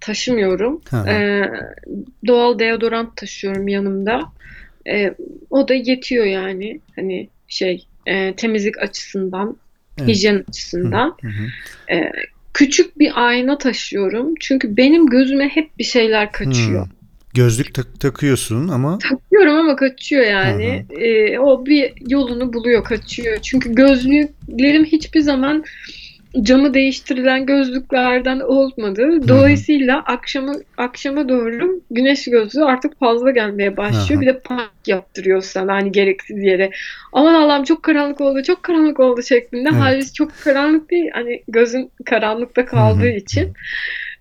taşımıyorum. 0.00 0.80
Ee, 1.08 1.42
doğal 2.26 2.58
deodorant 2.58 3.16
taşıyorum 3.16 3.68
yanımda. 3.68 4.22
Ee, 4.88 5.14
o 5.50 5.68
da 5.68 5.74
yetiyor 5.74 6.24
yani. 6.24 6.80
Hani 6.96 7.28
şey 7.48 7.86
e, 8.06 8.34
temizlik 8.34 8.78
açısından, 8.78 9.56
Evet. 9.98 10.08
hijyen 10.08 10.44
açısından. 10.48 11.16
Hı 11.20 11.28
hı. 11.28 11.94
Ee, 11.94 12.12
küçük 12.54 12.98
bir 12.98 13.26
ayna 13.26 13.58
taşıyorum. 13.58 14.34
Çünkü 14.40 14.76
benim 14.76 15.06
gözüme 15.06 15.48
hep 15.48 15.78
bir 15.78 15.84
şeyler 15.84 16.32
kaçıyor. 16.32 16.86
Hı. 16.86 16.90
Gözlük 17.34 17.74
tak- 17.74 18.00
takıyorsun 18.00 18.68
ama 18.68 18.98
Takıyorum 18.98 19.56
ama 19.56 19.76
kaçıyor 19.76 20.24
yani. 20.24 20.86
Ee, 20.90 21.38
o 21.38 21.66
bir 21.66 21.92
yolunu 22.10 22.52
buluyor, 22.52 22.84
kaçıyor. 22.84 23.38
Çünkü 23.42 23.74
gözlüklerim 23.74 24.84
hiçbir 24.84 25.20
zaman 25.20 25.64
camı 26.42 26.74
değiştirilen 26.74 27.46
gözlüklerden 27.46 28.40
olmadı. 28.40 29.28
Dolayısıyla 29.28 29.98
akşama 29.98 30.52
akşama 30.76 31.28
doğru 31.28 31.80
güneş 31.90 32.24
gözlüğü 32.24 32.64
artık 32.64 32.98
fazla 32.98 33.30
gelmeye 33.30 33.76
başlıyor. 33.76 34.10
Aha. 34.10 34.20
Bir 34.20 34.26
de 34.26 34.40
panik 34.40 34.88
yaptırıyor 34.88 35.42
sana 35.42 35.74
hani 35.74 35.92
gereksiz 35.92 36.42
yere. 36.42 36.70
Aman 37.12 37.34
Allah'ım 37.34 37.64
çok 37.64 37.82
karanlık 37.82 38.20
oldu, 38.20 38.42
çok 38.42 38.62
karanlık 38.62 39.00
oldu 39.00 39.22
şeklinde. 39.22 39.68
Evet. 39.72 39.80
Halbuki 39.82 40.12
çok 40.12 40.32
karanlık 40.44 40.90
değil. 40.90 41.10
Hani 41.12 41.42
gözün 41.48 41.90
karanlıkta 42.04 42.66
kaldığı 42.66 43.00
Hı 43.00 43.12
hı. 43.12 43.16
için. 43.16 43.52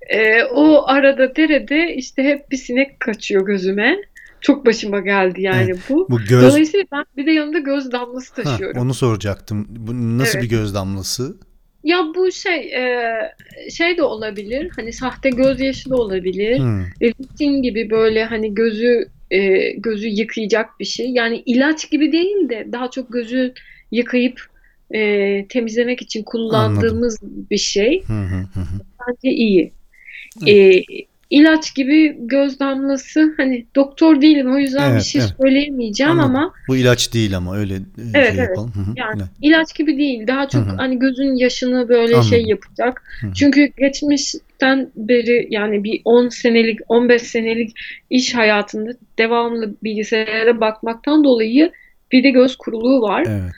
Ee, 0.10 0.44
o 0.44 0.88
arada 0.88 1.36
derede 1.36 1.96
işte 1.96 2.24
hep 2.24 2.52
bir 2.52 2.58
sinek 2.58 3.00
kaçıyor 3.00 3.46
gözüme. 3.46 3.98
Çok 4.42 4.66
başıma 4.66 5.00
geldi 5.00 5.42
yani 5.42 5.74
bu. 5.90 6.08
bu 6.10 6.20
göz... 6.20 6.44
Dolayısıyla 6.44 6.86
ben 6.92 7.06
bir 7.18 7.26
de 7.26 7.32
yanımda 7.32 7.60
göz 7.60 7.92
damlası 7.92 8.34
Ha, 8.36 8.44
taşıyorum. 8.44 8.82
onu 8.82 8.94
soracaktım. 8.94 9.68
Bu 9.70 10.18
nasıl 10.18 10.38
Evet. 10.38 10.44
bir 10.44 10.50
göz 10.50 10.76
damlası? 10.76 11.38
Ya 11.88 12.06
bu 12.16 12.32
şey 12.32 12.74
e, 12.76 12.92
şey 13.72 13.98
de 13.98 14.04
olabilir. 14.04 14.70
Hani 14.76 14.94
sahte 14.94 15.30
gözyaşı 15.30 15.90
da 15.90 15.96
olabilir. 15.96 16.60
Hı. 16.60 16.84
Ritin 17.02 17.62
gibi 17.62 17.90
böyle 17.90 18.24
hani 18.24 18.54
gözü 18.54 19.08
e, 19.32 19.72
gözü 19.72 20.08
yıkayacak 20.08 20.80
bir 20.80 20.86
şey. 20.86 21.10
Yani 21.10 21.44
ilaç 21.46 21.92
gibi 21.92 22.12
değil 22.12 22.50
de 22.50 22.68
daha 22.72 22.92
çok 22.92 23.14
gözü 23.14 23.54
yıkayıp 23.92 24.42
e, 24.94 25.46
temizlemek 25.48 26.02
için 26.02 26.24
kullandığımız 26.24 27.20
bir 27.52 27.58
şey. 27.58 28.04
Hı 28.04 28.14
hı 28.14 28.38
hı 28.54 28.60
hı. 28.60 28.80
Bence 29.08 29.36
iyi. 29.36 29.72
E, 30.48 30.84
ilaç 31.30 31.76
gibi 31.76 32.18
göz 32.20 32.60
damlası 32.60 33.34
hani 33.38 33.66
doktor 33.76 34.22
değilim 34.22 34.54
o 34.54 34.58
yüzden 34.58 34.90
bir 34.90 34.94
Evet, 34.94 35.04
şey 35.04 35.22
evet. 35.22 35.34
söyleyemeyeceğim 35.42 36.12
Anladım. 36.12 36.36
ama 36.36 36.54
Bu 36.68 36.76
ilaç 36.78 37.14
değil 37.14 37.38
ama 37.38 37.58
öyle 37.58 37.74
Evet, 37.74 38.14
şey 38.14 38.22
evet. 38.22 38.50
yapalım. 38.50 38.72
Hı 38.76 38.80
hı. 38.80 38.94
Yani 38.96 39.18
Evet. 39.18 39.30
ilaç 39.42 39.76
gibi 39.76 39.98
değil. 39.98 40.28
Daha 40.28 40.50
çok 40.50 40.66
Hı 40.66 40.70
hı. 40.70 40.76
hani 40.78 41.00
gözün 41.00 41.36
yaşını 41.36 41.90
böyle 41.90 42.14
Anladım. 42.16 42.30
şey 42.30 42.44
yapacak. 42.44 43.04
Hı 43.22 43.28
hı. 43.28 43.34
Çünkü 43.34 43.66
geçmişten 43.78 44.90
beri 44.96 45.48
yani 45.50 45.84
bir 45.84 46.02
10 46.06 46.30
senelik, 46.30 46.80
15 46.88 47.22
senelik 47.22 47.72
iş 48.10 48.36
hayatında 48.36 48.92
devamlı 49.18 49.76
bilgisayara 49.84 50.62
bakmaktan 50.62 51.24
dolayı 51.24 51.72
bir 52.12 52.24
de 52.24 52.30
göz 52.30 52.56
kuruluğu 52.56 53.02
var. 53.02 53.26
Evet. 53.30 53.54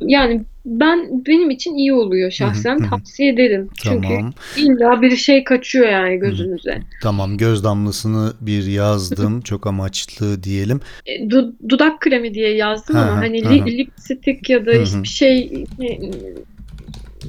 Yani 0.00 0.42
ben 0.68 1.24
benim 1.26 1.50
için 1.50 1.74
iyi 1.74 1.92
oluyor 1.92 2.30
şahsen. 2.30 2.78
Tavsiye 2.90 3.32
ederim. 3.32 3.68
Çünkü 3.82 4.08
Tamam. 4.08 4.32
illa 4.56 5.02
bir 5.02 5.16
şey 5.16 5.44
kaçıyor 5.44 5.88
yani 5.88 6.18
gözünüze. 6.18 6.78
Tamam. 7.02 7.36
Göz 7.36 7.64
damlasını 7.64 8.32
bir 8.40 8.66
yazdım. 8.66 9.40
Çok 9.44 9.66
amaçlı 9.66 10.42
diyelim. 10.42 10.80
E, 11.06 11.22
du- 11.28 11.52
dudak 11.68 12.00
kremi 12.00 12.34
diye 12.34 12.54
yazdım 12.54 12.96
ama 12.96 13.16
hani 13.16 13.44
li- 13.44 13.78
lipstick 13.78 14.50
ya 14.50 14.66
da 14.66 14.70
hiçbir 14.72 15.08
şey 15.08 15.64
e, 15.80 15.86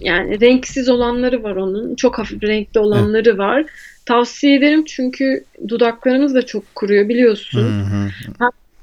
yani 0.02 0.42
renksiz 0.42 0.90
olanları 0.90 1.44
var 1.44 1.56
onun. 1.56 1.96
Çok 1.96 2.20
hafif 2.20 2.44
renkli 2.44 2.80
olanları 2.80 3.38
var. 3.38 3.66
Tavsiye 4.06 4.56
ederim 4.58 4.84
çünkü 4.86 5.44
dudaklarımız 5.68 6.36
da 6.36 6.46
çok 6.46 6.76
kuruyor 6.76 7.06
Hı 7.06 7.10
biliyorsun. 7.10 7.62
hı. 7.62 8.10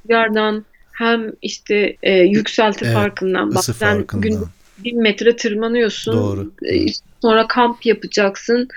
Rüzgardan 0.04 0.64
hem 0.98 1.32
işte 1.42 1.96
e, 2.02 2.12
yükselti 2.18 2.84
Evet, 2.84 2.94
farkından 2.94 3.54
bazen 3.54 3.96
gün 3.98 4.06
farkından. 4.06 4.48
bin 4.78 5.02
metre 5.02 5.36
tırmanıyorsun. 5.36 6.14
Doğru. 6.16 6.52
E, 6.72 6.86
Sonra 7.22 7.46
kamp 7.46 7.86
yapacaksın. 7.86 8.68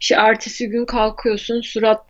İşte 0.00 0.14
ertesi 0.14 0.68
gün 0.68 0.84
kalkıyorsun 0.86 1.60
surat 1.60 2.07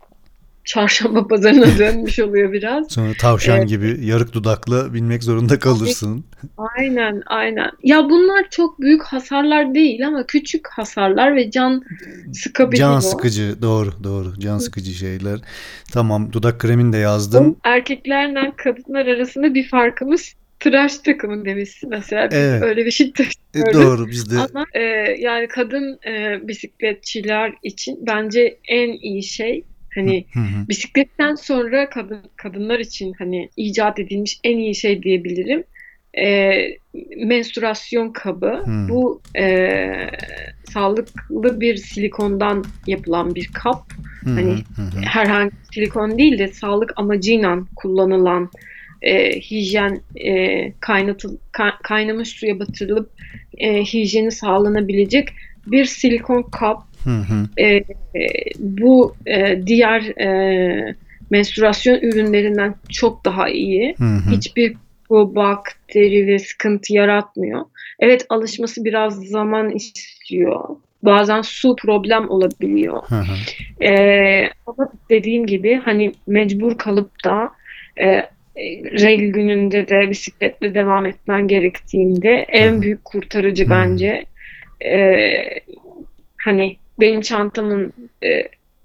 çarşamba 0.69 1.27
pazarına 1.27 1.65
dönmüş 1.79 2.19
oluyor 2.19 2.51
biraz. 2.51 2.91
Sonra 2.91 3.13
tavşan 3.19 3.57
Evet. 3.57 3.69
gibi 3.69 4.05
yarık 4.05 4.33
dudakla 4.33 4.93
binmek 4.93 5.23
zorunda 5.23 5.59
kalırsın. 5.59 6.25
Aynen, 6.57 7.21
aynen. 7.25 7.71
Ya 7.83 8.09
bunlar 8.09 8.49
çok 8.49 8.81
büyük 8.81 9.03
hasarlar 9.03 9.75
değil 9.75 10.07
ama 10.07 10.25
küçük 10.27 10.67
hasarlar 10.67 11.35
ve 11.35 11.51
can 11.51 11.83
sıkabiliyor. 12.33 12.89
Can 12.89 12.99
sıkıcı. 12.99 13.61
Doğru, 13.61 14.03
doğru. 14.03 14.39
Can 14.39 14.57
sıkıcı 14.57 14.91
şeyler. 14.91 15.39
Tamam. 15.93 16.33
Dudak 16.33 16.59
kremini 16.59 16.93
de 16.93 16.97
yazdım. 16.97 17.55
Erkeklerle 17.63 18.51
kadınlar 18.57 19.05
arasında 19.05 19.53
bir 19.53 19.67
farkımız 19.67 20.33
tıraş 20.59 20.97
takımı 20.97 21.45
demişsin 21.45 21.89
mesela. 21.89 22.31
Biz 22.31 22.37
Evet. 22.37 22.63
öyle 22.63 22.85
bir 22.85 22.91
şey 22.91 23.13
E, 23.55 23.73
doğru. 23.73 24.07
Biz 24.07 24.31
de 24.31 24.37
Ama 24.39 24.65
e, 24.73 24.81
yani 25.19 25.47
kadın 25.47 25.99
e, 26.07 26.47
bisikletçiler 26.47 27.53
için 27.63 27.99
bence 28.07 28.59
en 28.67 28.89
iyi 28.89 29.23
şey 29.23 29.63
hani 29.95 30.25
Hı 30.33 30.39
hı. 30.39 30.67
bisikletten 30.69 31.35
sonra 31.35 31.89
kadın 31.89 32.21
kadınlar 32.35 32.79
için 32.79 33.13
hani 33.17 33.49
icat 33.57 33.99
edilmiş 33.99 34.39
en 34.43 34.57
iyi 34.57 34.75
şey 34.75 35.03
diyebilirim. 35.03 35.63
E, 36.17 36.51
menstruasyon 37.17 38.11
kabı. 38.11 38.63
Bu 38.89 39.21
e, 39.37 39.79
sağlıklı 40.73 41.61
bir 41.61 41.75
silikondan 41.75 42.65
yapılan 42.87 43.35
bir 43.35 43.49
kap. 43.53 43.83
Hı 44.23 44.29
Hani 44.29 44.63
hı 44.75 44.81
hı. 44.81 45.01
herhangi 45.05 45.51
silikon 45.73 46.17
değil 46.17 46.39
de 46.39 46.47
sağlık 46.47 46.93
amacıyla 46.95 47.59
kullanılan 47.75 48.49
e, 49.01 49.39
hijyen 49.39 50.01
e, 50.15 50.71
kaynatıl, 50.79 51.37
ka- 51.53 51.81
kaynamış 51.83 52.29
suya 52.29 52.59
batırılıp 52.59 53.11
e, 53.57 53.83
hijyeni 53.83 54.31
sağlanabilecek 54.31 55.29
bir 55.67 55.85
silikon 55.85 56.41
kap. 56.51 56.88
Hı 57.03 57.09
hı. 57.09 57.63
E, 57.63 57.83
bu 58.59 59.15
e, 59.25 59.67
diğer 59.67 60.01
e, 60.01 60.95
menstruasyon 61.29 61.99
ürünlerinden 62.01 62.75
çok 62.89 63.25
daha 63.25 63.49
iyi. 63.49 63.95
Hı 63.97 64.03
hı. 64.03 64.31
Hiçbir 64.31 64.75
bu 65.09 65.35
bakteri 65.35 66.27
ve 66.27 66.39
sıkıntı 66.39 66.93
yaratmıyor. 66.93 67.65
Evet 67.99 68.25
alışması 68.29 68.85
biraz 68.85 69.27
zaman 69.27 69.69
istiyor. 69.69 70.63
Bazen 71.03 71.41
su 71.41 71.75
problem 71.75 72.29
olabiliyor. 72.29 73.03
Hı 73.07 73.15
hı. 73.15 73.85
Ee, 73.85 74.49
ama 74.67 74.89
dediğim 75.09 75.45
gibi 75.45 75.81
hani 75.85 76.11
mecbur 76.27 76.77
kalıp 76.77 77.23
da 77.25 77.49
e, 77.99 78.29
rel 78.99 79.19
gününde 79.19 79.87
de 79.87 80.09
bisikletle 80.09 80.73
devam 80.73 81.05
etmen 81.05 81.47
gerektiğinde 81.47 82.45
en 82.49 82.81
büyük 82.81 83.05
kurtarıcı 83.05 83.65
Hı. 83.65 83.69
bence 83.69 84.25
e, 84.85 85.21
hani 86.37 86.77
benim 86.99 87.21
çantamın 87.21 87.93
e, 88.23 88.27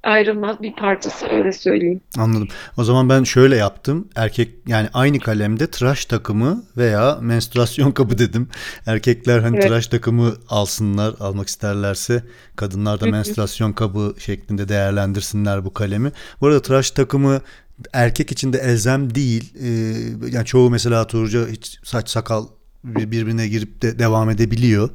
ayrılmaz 0.03 0.63
bir 0.63 0.73
parçası 0.73 1.27
öyle 1.27 1.53
söyleyeyim. 1.53 2.01
Anladım. 2.19 2.49
O 2.77 2.85
zaman 2.85 3.09
ben 3.09 3.25
şöyle 3.25 3.57
yaptım. 3.57 4.09
Erkek 4.17 4.51
yani 4.67 4.89
aynı 4.95 5.19
kalemde 5.19 5.67
tıraş 5.67 6.05
takımı 6.05 6.65
veya 6.77 7.19
menstruasyon 7.21 7.91
kabı 7.93 8.19
dedim. 8.19 8.49
Erkekler 8.87 9.39
hani 9.39 9.57
Evet. 9.57 9.67
tıraş 9.67 9.87
takımı 9.87 10.35
alsınlar, 10.49 11.15
almak 11.21 11.49
isterlerse 11.49 12.23
kadınlar 12.57 13.01
da 13.01 13.07
menstruasyon 13.07 13.73
kabı 13.73 14.15
şeklinde 14.19 14.69
değerlendirsinler 14.69 15.65
bu 15.65 15.73
kalemi. 15.75 16.13
Bu 16.41 16.47
arada 16.47 16.63
tıraş 16.63 16.91
takımı 16.91 17.41
erkek 17.93 18.33
için 18.33 18.53
de 18.53 18.59
elzem 18.59 19.15
değil. 19.15 19.53
Ee, 19.63 19.69
yani 20.31 20.45
çoğu 20.47 20.71
mesela 20.71 21.07
Tuğrul'ca 21.07 21.49
hiç 21.49 21.79
saç 21.85 22.09
sakal 22.11 22.47
bir- 22.85 23.11
birbirine 23.11 23.49
girip 23.49 23.83
de 23.83 23.99
devam 23.99 24.31
edebiliyor. 24.31 24.91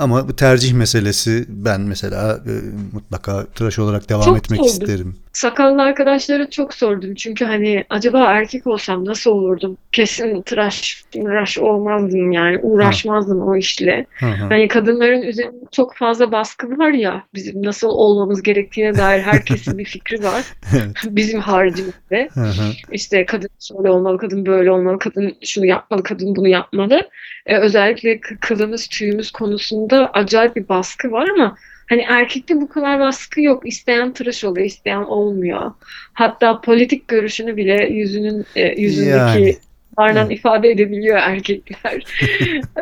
Ama 0.00 0.28
bu 0.28 0.36
tercih 0.36 0.72
meselesi 0.72 1.44
ben 1.48 1.80
mesela 1.80 2.40
e, 2.46 2.52
mutlaka 2.92 3.46
tıraş 3.46 3.78
olarak 3.78 4.08
devam 4.08 4.24
Çok 4.24 4.36
etmek 4.38 4.60
oldu. 4.60 4.68
isterim. 4.68 5.16
Sakallı 5.32 5.82
arkadaşlara 5.82 6.50
çok 6.50 6.74
sordum. 6.74 7.14
Çünkü 7.14 7.44
hani 7.44 7.84
acaba 7.90 8.24
erkek 8.24 8.66
olsam 8.66 9.04
nasıl 9.04 9.30
olurdum? 9.30 9.76
Kesin 9.92 10.42
tıraş, 10.42 11.04
tıraş 11.12 11.58
olmazdım 11.58 12.32
yani. 12.32 12.58
Uğraşmazdım 12.62 13.42
o 13.42 13.56
işle. 13.56 14.06
Hı 14.14 14.26
hı. 14.26 14.44
Hani 14.44 14.68
kadınların 14.68 15.22
üzerinde 15.22 15.64
çok 15.72 15.96
fazla 15.96 16.32
baskı 16.32 16.78
var 16.78 16.90
ya 16.90 17.24
bizim 17.34 17.62
nasıl 17.62 17.88
olmamız 17.88 18.42
gerektiğine 18.42 18.96
dair 18.96 19.22
herkesin 19.22 19.78
bir 19.78 19.84
fikri 19.84 20.22
var. 20.22 20.44
Bizim 21.04 21.40
haricimizde. 21.40 22.28
Hı 22.34 22.40
hı. 22.40 22.72
İşte 22.92 23.26
kadın 23.26 23.50
şöyle 23.60 23.90
olmalı, 23.90 24.18
kadın 24.18 24.46
böyle 24.46 24.70
olmalı, 24.70 24.98
kadın 24.98 25.36
şunu 25.44 25.66
yapmalı, 25.66 26.02
kadın 26.02 26.36
bunu 26.36 26.48
yapmalı. 26.48 27.08
Ee, 27.46 27.56
özellikle 27.56 28.20
kılımız, 28.20 28.88
tüyümüz 28.88 29.30
konusunda 29.30 30.10
acayip 30.12 30.56
bir 30.56 30.68
baskı 30.68 31.10
var 31.10 31.28
ama 31.34 31.56
hani 31.90 32.00
erkekte 32.08 32.60
bu 32.60 32.68
kadar 32.68 33.00
baskı 33.00 33.40
yok. 33.40 33.68
İsteyen 33.68 34.12
tıraş 34.12 34.44
oluyor, 34.44 34.66
isteyen 34.66 35.02
olmuyor. 35.02 35.72
Hatta 36.12 36.60
politik 36.60 37.08
görüşünü 37.08 37.56
bile 37.56 37.88
yüzünün 37.90 38.46
e, 38.56 38.80
yüzündeki 38.82 39.16
Yani. 39.18 39.56
Vardan 40.00 40.26
Evet. 40.26 40.38
ifade 40.38 40.70
edebiliyor 40.70 41.16
erkekler. 41.16 42.04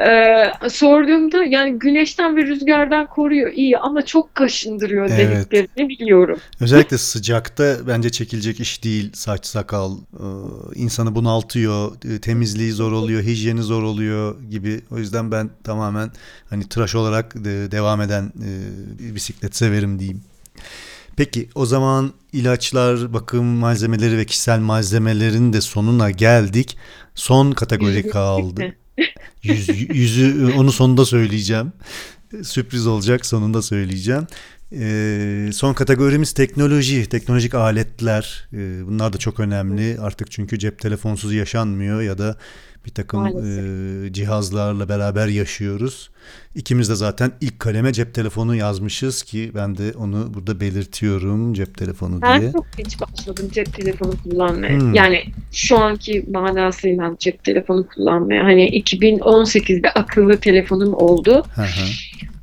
Ee, 0.00 0.68
sorduğumda 0.68 1.44
yani 1.44 1.78
güneşten 1.78 2.36
ve 2.36 2.42
rüzgardan 2.42 3.06
koruyor 3.06 3.52
iyi 3.52 3.78
ama 3.78 4.04
çok 4.06 4.34
kaşındırıyor 4.34 5.10
Evet. 5.10 5.18
deliklerini 5.52 5.88
biliyorum. 5.88 6.38
Özellikle 6.60 6.98
sıcakta 6.98 7.76
bence 7.88 8.10
çekilecek 8.10 8.60
iş 8.60 8.84
değil 8.84 9.10
saç 9.14 9.46
sakal. 9.46 9.92
Ee, 9.92 10.24
insanı 10.74 11.14
bunaltıyor, 11.14 11.92
e, 12.14 12.20
temizliği 12.20 12.72
zor 12.72 12.92
oluyor, 12.92 13.22
hijyeni 13.22 13.62
zor 13.62 13.82
oluyor 13.82 14.42
gibi. 14.50 14.80
O 14.90 14.98
yüzden 14.98 15.32
ben 15.32 15.50
tamamen 15.64 16.10
hani 16.50 16.68
tıraş 16.68 16.94
olarak 16.94 17.36
e, 17.36 17.70
devam 17.70 18.00
eden 18.00 18.32
e, 19.00 19.14
bisiklet 19.14 19.56
severim 19.56 19.98
diyeyim. 19.98 20.20
Peki 21.18 21.48
o 21.54 21.66
zaman 21.66 22.12
ilaçlar, 22.32 23.12
bakım 23.12 23.46
malzemeleri 23.46 24.18
ve 24.18 24.24
kişisel 24.24 24.58
malzemelerin 24.58 25.52
de 25.52 25.60
sonuna 25.60 26.10
geldik. 26.10 26.76
Son 27.14 27.52
kategori 27.52 28.08
kaldı. 28.08 28.74
Yüz, 29.42 29.68
yüzü 29.68 30.52
onu 30.56 30.72
sonunda 30.72 31.04
söyleyeceğim. 31.04 31.72
Sürpriz 32.42 32.86
olacak 32.86 33.26
sonunda 33.26 33.62
söyleyeceğim. 33.62 34.26
Ee, 34.72 35.50
son 35.52 35.74
kategorimiz 35.74 36.32
teknoloji, 36.32 37.06
teknolojik 37.06 37.54
aletler. 37.54 38.48
Ee, 38.52 38.86
bunlar 38.86 39.12
da 39.12 39.18
çok 39.18 39.40
önemli 39.40 40.00
artık 40.00 40.30
çünkü 40.30 40.58
cep 40.58 40.78
telefonsuz 40.78 41.34
yaşanmıyor 41.34 42.02
ya 42.02 42.18
da 42.18 42.36
bir 42.88 42.94
takım 42.94 43.20
Maalesef. 43.20 43.64
e, 44.08 44.12
cihazlarla 44.12 44.88
beraber 44.88 45.28
yaşıyoruz. 45.28 46.10
İkimiz 46.54 46.90
de 46.90 46.94
zaten 46.94 47.32
ilk 47.40 47.60
kaleme 47.60 47.92
cep 47.92 48.14
telefonu 48.14 48.56
yazmışız 48.56 49.22
ki 49.22 49.50
ben 49.54 49.78
de 49.78 49.92
onu 49.98 50.34
burada 50.34 50.60
belirtiyorum 50.60 51.54
cep 51.54 51.78
telefonu 51.78 52.22
diye. 52.22 52.32
Ben 52.32 52.52
çok 52.52 52.66
geç 52.76 53.00
başladım 53.00 53.48
cep 53.52 53.74
telefonu 53.76 54.12
kullanmaya. 54.22 54.80
Hmm. 54.80 54.94
Yani 54.94 55.24
şu 55.52 55.78
anki 55.78 56.24
manasıyla 56.30 57.16
cep 57.18 57.44
telefonu 57.44 57.86
kullanmaya. 57.86 58.44
Hani 58.44 58.68
2018'de 58.80 59.90
akıllı 59.90 60.36
telefonum 60.36 60.94
oldu. 60.94 61.44
Hı 61.54 61.62
hı, 61.62 61.86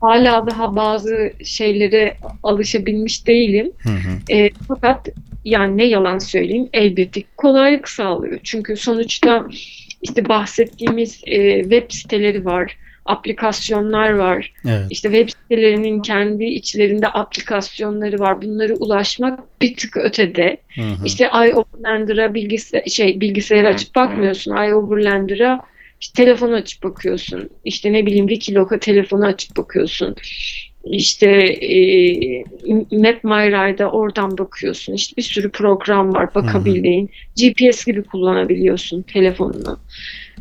Hala 0.01 0.47
daha 0.47 0.75
bazı 0.75 1.33
şeylere 1.43 2.17
alışabilmiş 2.43 3.27
değilim. 3.27 3.71
hı 3.83 3.89
hı. 3.89 4.33
E, 4.33 4.49
fakat 4.67 5.07
yani 5.45 5.77
ne 5.77 5.85
yalan 5.85 6.17
söyleyeyim 6.17 6.69
elbette 6.73 7.23
kolaylık 7.37 7.89
sağlıyor. 7.89 8.39
Çünkü 8.43 8.75
sonuçta 8.77 9.47
işte 10.05 10.29
bahsettiğimiz 10.29 11.21
e, 11.25 11.61
web 11.61 11.91
siteleri 11.91 12.45
var, 12.45 12.77
aplikasyonlar 13.05 14.09
var. 14.09 14.53
Evet. 14.65 14.87
İşte 14.89 15.09
web 15.11 15.29
sitelerinin 15.29 16.01
kendi 16.01 16.45
içlerinde 16.45 17.07
aplikasyonları 17.07 18.19
var. 18.19 18.41
Bunlara 18.41 18.73
ulaşmak 18.73 19.61
bir 19.61 19.75
tık 19.75 19.97
ötede. 19.97 20.57
Hı 20.75 20.81
hı. 20.81 21.05
İşte 21.05 21.25
iOverlander'a 21.25 22.33
bilgisayar 22.33 22.85
şey 22.85 23.21
bilgisayarı 23.21 23.67
açıp 23.67 23.95
bakmıyorsun. 23.95 24.55
iOverlander'a 24.55 25.61
işte 26.01 26.23
telefonu 26.23 26.53
açıp 26.53 26.83
bakıyorsun. 26.83 27.49
İşte 27.65 27.93
ne 27.93 28.05
bileyim 28.05 28.27
Wikilog'a 28.27 28.79
telefonu 28.79 29.25
açıp 29.25 29.57
bakıyorsun. 29.57 30.15
İşte 30.85 31.27
e, 31.51 31.73
MapMyRide'a 32.91 33.87
oradan 33.91 34.37
bakıyorsun. 34.37 34.93
İşte 34.93 35.17
bir 35.17 35.21
sürü 35.21 35.49
program 35.49 36.13
var 36.13 36.35
bakabildiğin. 36.35 37.09
GPS 37.35 37.85
gibi 37.85 38.03
kullanabiliyorsun 38.03 39.01
telefonunu. 39.01 39.79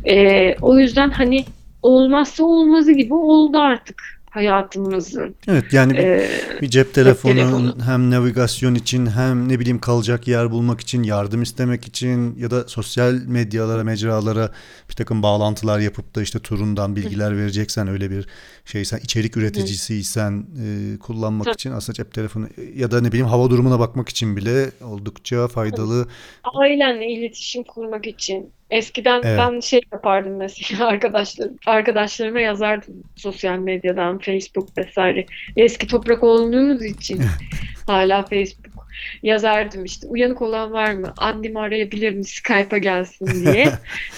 E, 0.05 0.55
o 0.61 0.79
yüzden 0.79 1.09
hani 1.09 1.45
olmazsa 1.81 2.43
olmazı 2.43 2.91
gibi 2.91 3.13
oldu 3.13 3.57
artık 3.57 4.01
hayatımızın. 4.35 5.35
Evet 5.47 5.73
yani 5.73 5.93
bir, 5.93 5.97
E, 5.97 6.29
bir 6.61 6.67
cep 6.67 6.93
telefonu 6.93 7.33
telefonu. 7.33 7.75
hem 7.85 8.11
navigasyon 8.11 8.75
için 8.75 9.05
hem 9.05 9.49
ne 9.49 9.59
bileyim 9.59 9.79
kalacak 9.79 10.27
yer 10.27 10.51
bulmak 10.51 10.81
için 10.81 11.03
yardım 11.03 11.41
istemek 11.41 11.87
için 11.87 12.35
ya 12.39 12.51
da 12.51 12.67
sosyal 12.67 13.13
medyalara 13.13 13.83
mecralara 13.83 14.51
bir 14.89 14.93
takım 14.95 15.23
bağlantılar 15.23 15.79
yapıp 15.79 16.15
da 16.15 16.21
işte 16.21 16.39
turundan 16.39 16.95
bilgiler 16.95 17.37
vereceksen 17.37 17.87
öyle 17.87 18.11
bir 18.11 18.27
şeysen 18.65 18.97
içerik 18.97 19.37
üreticisiysen 19.37 20.45
e, 20.63 20.97
kullanmak 20.99 21.45
Tabii. 21.45 21.53
için 21.53 21.71
aslında 21.71 21.95
cep 21.95 22.13
telefonu 22.13 22.47
ya 22.75 22.91
da 22.91 23.01
ne 23.01 23.07
bileyim 23.07 23.27
hava 23.27 23.49
durumuna 23.49 23.79
bakmak 23.79 24.09
için 24.09 24.37
bile 24.37 24.71
oldukça 24.83 25.47
faydalı. 25.47 26.07
ailenle 26.43 27.07
iletişim 27.07 27.63
kurmak 27.63 28.07
için. 28.07 28.49
Eskiden 28.69 29.21
Evet. 29.23 29.39
ben 29.39 29.59
şey 29.59 29.81
yapardım 29.91 30.35
mesela 30.35 30.87
arkadaşlar 30.87 31.49
arkadaşlarıma 31.65 32.39
yazardım 32.39 33.03
sosyal 33.15 33.57
medyadan, 33.57 34.19
Facebook 34.19 34.77
vesaire. 34.77 35.25
Eski 35.57 35.87
toprak 35.87 36.23
olduğumuz 36.23 36.85
için 36.85 37.21
hala 37.87 38.23
Facebook 38.23 38.75
yazardım 39.23 39.85
işte 39.85 40.07
uyanık 40.07 40.41
olan 40.41 40.71
var 40.71 40.93
mı? 40.93 41.13
Annemi 41.17 41.59
arayabilir 41.59 42.13
mi? 42.13 42.25
Skype'a 42.25 42.77
gelsin 42.77 43.45
diye. 43.45 43.71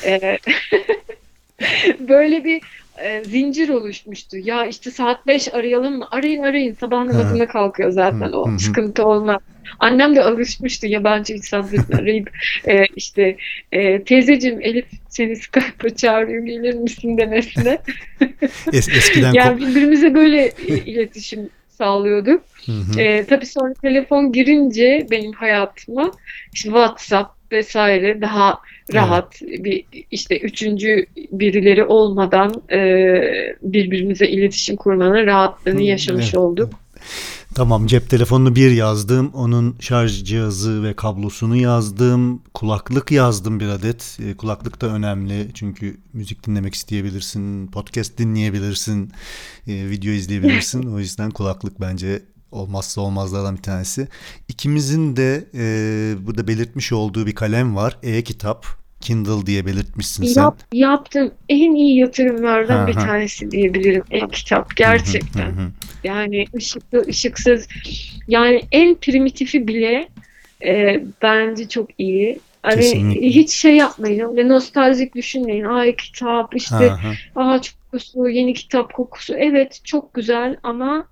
Böyle 1.99 2.43
bir 2.43 2.61
e, 3.03 3.23
zincir 3.23 3.69
oluşmuştu. 3.69 4.37
Ya 4.37 4.65
işte 4.65 4.91
saat 4.91 5.27
5 5.27 5.53
arayalım 5.53 5.97
mı? 5.97 6.07
Arayın 6.11 6.43
arayın. 6.43 6.73
Sabah 6.73 7.05
namazına 7.05 7.47
kalkıyor 7.47 7.91
zaten 7.91 8.31
o. 8.33 8.57
Sıkıntı 8.57 9.05
olmaz. 9.05 9.41
Annem 9.79 10.15
de 10.15 10.23
alışmıştı 10.23 10.87
yabancı 10.87 11.33
insanların 11.33 11.91
arayıp 11.99 12.29
e, 12.67 12.85
işte 12.95 13.37
e, 13.71 14.03
teyzeciğim 14.03 14.61
Elif 14.61 14.85
seni 15.09 15.35
Skype'a 15.35 15.95
çağırıyor 15.95 16.45
gelir 16.45 16.73
misin 16.73 17.17
demesine. 17.17 17.77
Es- 18.67 18.97
eskiden 18.97 19.33
Yani 19.33 19.61
birbirimize 19.61 20.13
böyle 20.15 20.51
iletişim 20.67 21.49
sağlıyorduk. 21.69 22.43
Hı 22.65 22.71
hı. 22.71 23.01
E, 23.01 23.25
tabii 23.25 23.45
sonra 23.45 23.73
telefon 23.73 24.31
girince 24.31 25.07
benim 25.11 25.31
hayatıma 25.31 26.11
işte 26.53 26.69
WhatsApp 26.69 27.36
vesaire 27.51 28.21
daha 28.21 28.59
rahat 28.93 29.41
bir 29.41 29.85
işte 30.11 30.39
üçüncü 30.39 31.05
birileri 31.31 31.83
olmadan 31.83 32.53
e, 32.71 32.79
birbirimize 33.61 34.27
iletişim 34.27 34.75
kurmanın 34.75 35.25
rahatlığını 35.25 35.81
yaşamış 35.81 36.25
evet. 36.25 36.37
olduk. 36.37 36.69
Tamam 37.55 37.87
cep 37.87 38.09
telefonunu 38.09 38.55
bir 38.55 38.71
yazdım. 38.71 39.31
Onun 39.33 39.75
şarj 39.79 40.23
cihazı 40.23 40.83
ve 40.83 40.93
kablosunu 40.93 41.55
yazdım. 41.55 42.41
Kulaklık 42.53 43.11
yazdım 43.11 43.59
bir 43.59 43.67
adet. 43.67 44.17
E, 44.25 44.33
kulaklık 44.37 44.81
da 44.81 44.87
önemli. 44.87 45.47
Çünkü 45.53 45.97
müzik 46.13 46.47
dinlemek 46.47 46.73
isteyebilirsin. 46.73 47.67
Podcast 47.67 48.17
dinleyebilirsin. 48.17 49.11
e, 49.67 49.89
video 49.89 50.11
izleyebilirsin. 50.11 50.83
O 50.93 50.99
yüzden 50.99 51.31
kulaklık 51.31 51.81
bence 51.81 52.21
olmazsa 52.51 53.01
olmazlardan 53.01 53.57
bir 53.57 53.61
tanesi. 53.61 54.07
İkimizin 54.47 55.15
de 55.15 55.45
e, 55.53 56.25
burada 56.25 56.47
belirtmiş 56.47 56.93
olduğu 56.93 57.27
bir 57.27 57.35
kalem 57.35 57.75
var. 57.75 57.97
E-kitap. 58.03 58.65
Kindle 59.01 59.45
diye 59.45 59.65
belirtmişsin 59.65 60.23
sen. 60.23 60.41
Yap, 60.41 60.59
yaptığım 60.73 61.31
en 61.49 61.75
iyi 61.75 61.97
yatırımlardan 61.97 62.87
bir 62.87 62.93
tanesi 62.93 63.51
diyebilirim. 63.51 64.03
E-kitap 64.11 64.75
gerçekten. 64.75 65.71
Yani 66.03 66.45
ışıklı, 66.55 67.05
ışıksız. 67.07 67.67
Yani 68.27 68.61
en 68.71 68.95
primitifi 68.95 69.67
bile 69.67 70.09
e, 70.65 71.03
bence 71.21 71.69
çok 71.69 71.89
iyi. 71.97 72.39
Hani 72.61 72.81
Kesinlikle. 72.81 73.27
hiç 73.27 73.51
şey 73.51 73.75
yapmayın. 73.75 74.29
Öyle 74.29 74.47
nostaljik 74.47 75.15
düşünmeyin. 75.15 75.63
Ay 75.63 75.95
kitap 75.95 76.55
işte 76.55 76.75
hı. 76.75 77.13
ağaç 77.35 77.75
kokusu, 77.91 78.29
yeni 78.29 78.53
kitap 78.53 78.93
kokusu. 78.93 79.33
Evet 79.33 79.81
çok 79.83 80.13
güzel 80.13 80.57
ama 80.63 81.07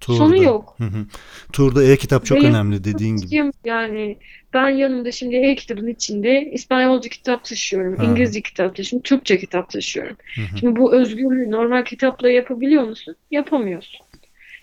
Turda. 0.00 0.18
Sonu 0.18 0.42
yok. 0.42 0.74
Hı 0.78 0.84
hı. 0.84 1.06
Turda 1.52 1.84
e-kitap 1.84 2.26
çok 2.26 2.38
Benim 2.38 2.50
önemli 2.50 2.84
dediğin 2.84 3.16
gibi. 3.16 3.50
Yani 3.64 4.16
ben 4.54 4.68
yanımda 4.68 5.12
şimdi 5.12 5.36
e-kitabın 5.36 5.86
içinde 5.86 6.50
İspanyolca 6.52 7.08
kitap 7.08 7.44
taşıyorum, 7.44 7.96
Ha. 7.96 8.04
İngilizce 8.04 8.40
kitap 8.40 8.76
taşıyorum, 8.76 9.02
Türkçe 9.02 9.38
kitap 9.38 9.70
taşıyorum. 9.70 10.16
Hı 10.34 10.40
hı. 10.40 10.58
Şimdi 10.58 10.76
bu 10.76 10.94
özgürlüğü 10.94 11.50
normal 11.50 11.84
kitapla 11.84 12.30
yapabiliyor 12.30 12.82
musun? 12.82 13.16
Yapamıyorsun. 13.30 14.00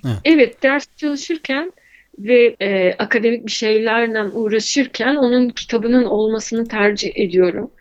Evet. 0.05 0.17
Evet, 0.25 0.63
ders 0.63 0.87
çalışırken 0.97 1.71
ve 2.19 2.55
e, 2.61 2.93
akademik 2.93 3.45
bir 3.45 3.51
şeylerle 3.51 4.23
uğraşırken 4.23 5.15
onun 5.15 5.49
kitabının 5.49 6.03
olmasını 6.03 6.67
tercih 6.67 7.11
ediyorum. 7.15 7.71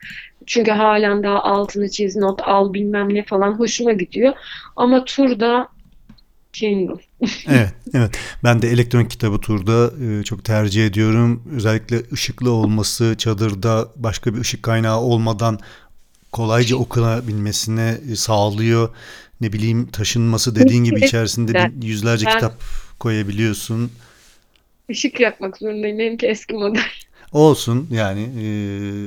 Çünkü 0.47 0.71
halen 0.71 1.23
daha 1.23 1.43
altını 1.43 1.89
çiz, 1.89 2.17
not 2.17 2.41
al 2.43 2.75
bilmem 2.75 3.15
ne 3.15 3.25
falan 3.25 3.53
hoşuma 3.53 3.93
gidiyor. 3.93 4.35
Ama 4.77 5.05
turda 5.05 5.69
Kindle. 6.61 7.03
Evet, 7.49 7.73
evet. 7.95 8.19
Ben 8.45 8.63
de 8.63 8.69
elektronik 8.69 9.11
kitabı 9.11 9.39
turda 9.41 9.91
e, 10.05 10.23
çok 10.25 10.45
tercih 10.45 10.87
ediyorum. 10.87 11.43
Özellikle 11.53 12.03
ışıklı 12.13 12.51
olması, 12.51 13.15
çadırda 13.19 13.89
başka 13.97 14.35
bir 14.35 14.41
ışık 14.41 14.63
kaynağı 14.63 15.01
olmadan 15.01 15.59
kolayca 16.33 16.77
okunabilmesine 16.77 17.99
e, 18.13 18.17
sağlıyor. 18.17 18.89
Ne 19.41 19.53
bileyim 19.53 19.87
taşınması 19.87 20.57
dediğin 20.57 20.85
gibi 20.85 21.05
içerisinde 21.05 21.73
yüzlerce 21.83 22.27
Ben- 22.27 22.33
kitap 22.35 22.55
koyabiliyorsun. 22.99 23.91
Işık 24.89 25.21
yakmak 25.21 25.57
zorundayım. 25.59 25.99
Benimki 25.99 26.27
eski 26.27 26.55
model. 26.55 26.83
Olsun 27.33 27.89
yani 27.91 28.21
e, 28.23 28.47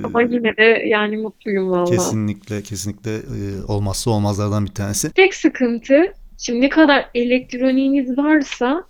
Ama 0.04 0.22
yine 0.22 0.58
de 0.58 0.84
yani 0.88 1.18
mutluyum 1.18 1.70
valla. 1.72 1.86
kesinlikle 1.92 2.64
kesinlikle 2.64 3.16
e, 3.16 3.64
olmazsa 3.68 4.12
olmazlardan 4.12 4.66
bir 4.66 4.72
tanesi. 4.72 5.12
Tek 5.12 5.36
sıkıntı 5.36 6.14
şimdi 6.39 6.62
ne 6.62 6.69
kadar 6.69 7.06
elektroniğiniz 7.15 8.17
varsa 8.17 8.84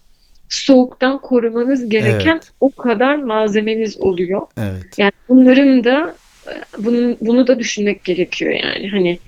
soğuktan 0.49 1.21
korumanız 1.21 1.89
gereken 1.89 2.33
Evet. 2.33 2.51
o 2.59 2.71
kadar 2.71 3.15
malzemeniz 3.15 3.97
oluyor. 4.01 4.41
Evet. 4.57 4.97
Yani 4.97 5.11
bunların 5.29 5.83
da 5.83 6.15
e, 6.47 6.53
bunun 6.77 7.17
bunu 7.21 7.47
da 7.47 7.59
düşünmek 7.59 8.03
gerekiyor 8.03 8.51
yani 8.51 8.89
hani 8.89 9.19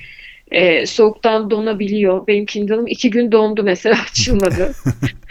e, 0.51 0.85
soğuktan 0.85 1.49
donabiliyor. 1.49 2.27
Benim 2.27 2.45
Kindle'ım 2.45 2.87
iki 2.87 3.09
gün 3.09 3.31
dondu 3.31 3.63
mesela 3.63 3.95
açılmadı. 4.11 4.71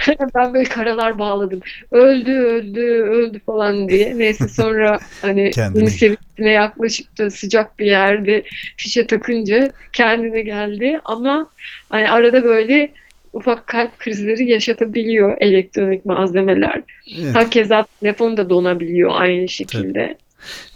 ben 0.35 0.55
böyle 0.55 0.69
karalar 0.69 1.19
bağladım. 1.19 1.61
Öldü 1.91 2.33
öldü 2.33 2.81
öldü 2.91 3.39
falan 3.47 3.89
diye. 3.89 4.19
Neyse 4.19 4.49
sonra 4.49 4.99
hani 5.23 5.51
Kendine- 5.55 5.91
seviyesine 5.91 6.51
yaklaşıp 6.51 7.19
da 7.19 7.31
sıcak 7.31 7.79
bir 7.79 7.87
yerde 7.87 8.43
fişe 8.77 9.07
takınca 9.07 9.71
kendine 9.93 10.43
geldi. 10.43 11.01
Ama 11.05 11.51
hani 11.89 12.11
arada 12.11 12.45
böyle 12.45 12.91
ufak 13.33 13.67
kalp 13.67 13.99
krizleri 13.99 14.51
yaşatabiliyor 14.51 15.37
elektronik 15.41 16.05
malzemeler. 16.05 16.83
Evet. 17.21 17.35
Herkese 17.35 17.85
telefon 18.01 18.37
da 18.37 18.51
donabiliyor 18.51 19.11
aynı 19.15 19.49
şekilde. 19.49 20.17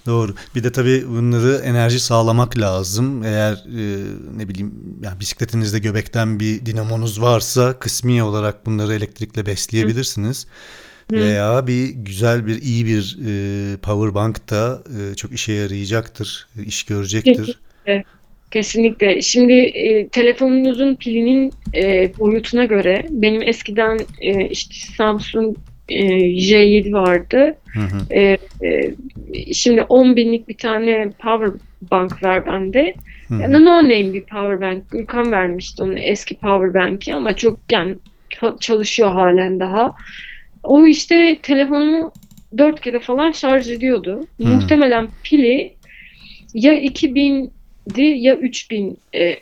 Doğru. 0.06 0.34
Bir 0.54 0.64
de 0.64 0.72
tabii 0.72 1.08
bunları 1.08 1.60
enerji 1.64 2.00
sağlamak 2.00 2.58
lazım. 2.58 3.24
Eğer 3.24 3.52
e, 3.52 4.04
ne 4.36 4.48
bileyim 4.48 4.74
yani 5.02 5.20
bisikletinizde 5.20 5.78
göbekten 5.78 6.40
bir 6.40 6.66
dinamonuz 6.66 7.22
varsa 7.22 7.78
kısmi 7.78 8.22
olarak 8.22 8.66
bunları 8.66 8.94
elektrikle 8.94 9.46
besleyebilirsiniz. 9.46 10.46
Hı. 11.10 11.16
Veya 11.16 11.66
bir 11.66 11.88
güzel 11.88 12.46
bir 12.46 12.62
iyi 12.62 12.86
bir 12.86 13.18
e, 13.26 13.76
power 13.76 14.14
bank 14.14 14.50
da 14.50 14.82
e, 14.98 15.14
çok 15.14 15.32
işe 15.32 15.52
yarayacaktır, 15.52 16.48
iş 16.66 16.82
görecektir. 16.82 17.58
Kesinlikle. 18.54 19.22
Şimdi 19.22 19.52
e, 19.52 20.08
telefonunuzun 20.08 20.94
pilinin 20.94 21.52
e, 21.74 22.12
boyutuna 22.18 22.64
göre 22.64 23.06
benim 23.10 23.42
eskiden 23.42 23.98
e, 24.20 24.48
işte 24.48 24.74
Samsung 24.96 25.56
e, 25.88 25.96
J7 26.40 26.92
vardı. 26.92 27.58
Hı 27.66 27.80
hı. 27.80 28.14
E, 28.14 28.38
e, 28.62 28.94
şimdi 29.52 29.82
10 29.82 30.16
binlik 30.16 30.48
bir 30.48 30.58
tane 30.58 31.12
power 31.18 31.50
bank 31.82 32.22
var 32.22 32.46
bende. 32.46 32.96
Hı 33.28 33.34
hı. 33.34 33.40
Yani 33.42 33.64
no 33.64 33.76
name 33.76 34.12
bir 34.12 34.24
power 34.26 34.60
bank. 34.60 34.90
Gürkan 34.90 35.32
vermişti 35.32 35.82
onun 35.82 35.96
eski 35.96 36.34
power 36.34 36.74
bank'i 36.74 37.14
ama 37.14 37.36
çok 37.36 37.58
yani 37.72 37.94
ça- 38.40 38.60
çalışıyor 38.60 39.12
halen 39.12 39.60
daha. 39.60 39.92
O 40.62 40.86
işte 40.86 41.38
telefonumu 41.42 42.12
4 42.58 42.80
kere 42.80 43.00
falan 43.00 43.30
şarj 43.30 43.70
ediyordu. 43.70 44.26
Hmm. 44.36 44.48
Muhtemelen 44.48 45.08
pili 45.22 45.76
ya 46.54 46.74
2000'di 46.74 48.02
ya 48.02 48.36
3000 48.36 48.98
e, 49.14 49.36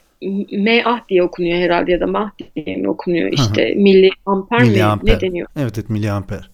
mAh 0.85 1.08
diye 1.08 1.22
okunuyor 1.22 1.58
herhalde 1.58 1.92
ya 1.92 2.00
da 2.00 2.06
mah 2.06 2.30
diye 2.38 2.76
mi 2.76 2.88
okunuyor 2.88 3.32
işte 3.32 3.74
milli 3.74 4.11
amper 4.26 4.62
mi 4.62 4.68
ne 5.02 5.20
deniyor? 5.20 5.48
Evet, 5.56 5.72
evet 5.78 5.90
miliamper. 5.90 6.50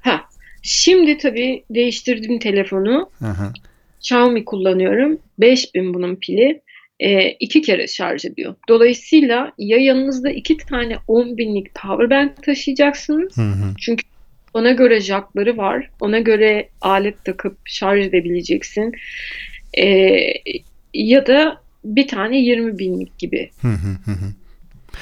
Ha. 0.00 0.20
Şimdi 0.62 1.18
tabii 1.18 1.64
değiştirdim 1.70 2.38
telefonu. 2.38 3.10
Xiaomi 4.00 4.44
kullanıyorum. 4.44 5.18
5000 5.38 5.94
bunun 5.94 6.16
pili. 6.16 6.60
Ee, 7.00 7.28
iki 7.40 7.62
kere 7.62 7.86
şarj 7.86 8.24
ediyor. 8.24 8.54
Dolayısıyla 8.68 9.52
ya 9.58 9.78
yanınızda 9.78 10.30
iki 10.30 10.56
tane 10.56 10.96
10 11.08 11.36
binlik 11.36 11.74
power 11.74 12.10
bank 12.10 12.42
taşıyacaksınız. 12.42 13.36
Hı 13.36 13.42
hı. 13.42 13.74
Çünkü 13.80 14.04
ona 14.54 14.72
göre 14.72 15.00
jackları 15.00 15.56
var. 15.56 15.90
Ona 16.00 16.18
göre 16.18 16.68
alet 16.80 17.24
takıp 17.24 17.58
şarj 17.64 18.06
edebileceksin. 18.06 18.92
Ee, 19.78 20.18
ya 20.94 21.26
da 21.26 21.63
bir 21.84 22.08
tane 22.08 22.40
20 22.40 22.78
binlik 22.78 23.18
gibi. 23.18 23.50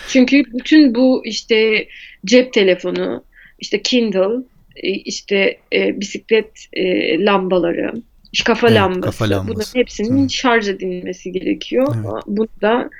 Çünkü 0.09 0.45
bütün 0.55 0.95
bu 0.95 1.23
işte 1.27 1.87
cep 2.25 2.53
telefonu, 2.53 3.25
işte 3.59 3.83
Kindle, 3.83 4.45
e, 4.77 4.89
işte 4.91 5.59
e, 5.75 6.01
bisiklet 6.01 6.51
e, 6.73 6.85
lambaları, 7.25 7.93
kafa 8.45 8.67
Evet, 8.69 8.77
lambası, 8.77 9.01
kafa 9.01 9.31
lambası. 9.31 9.49
bunların 9.55 9.81
hepsinin 9.81 10.25
Hı. 10.25 10.31
şarj 10.31 10.69
edilmesi 10.69 11.33
gerekiyor. 11.33 11.95
Evet. 11.97 12.23
Bunu 12.27 12.49
da 12.63 12.91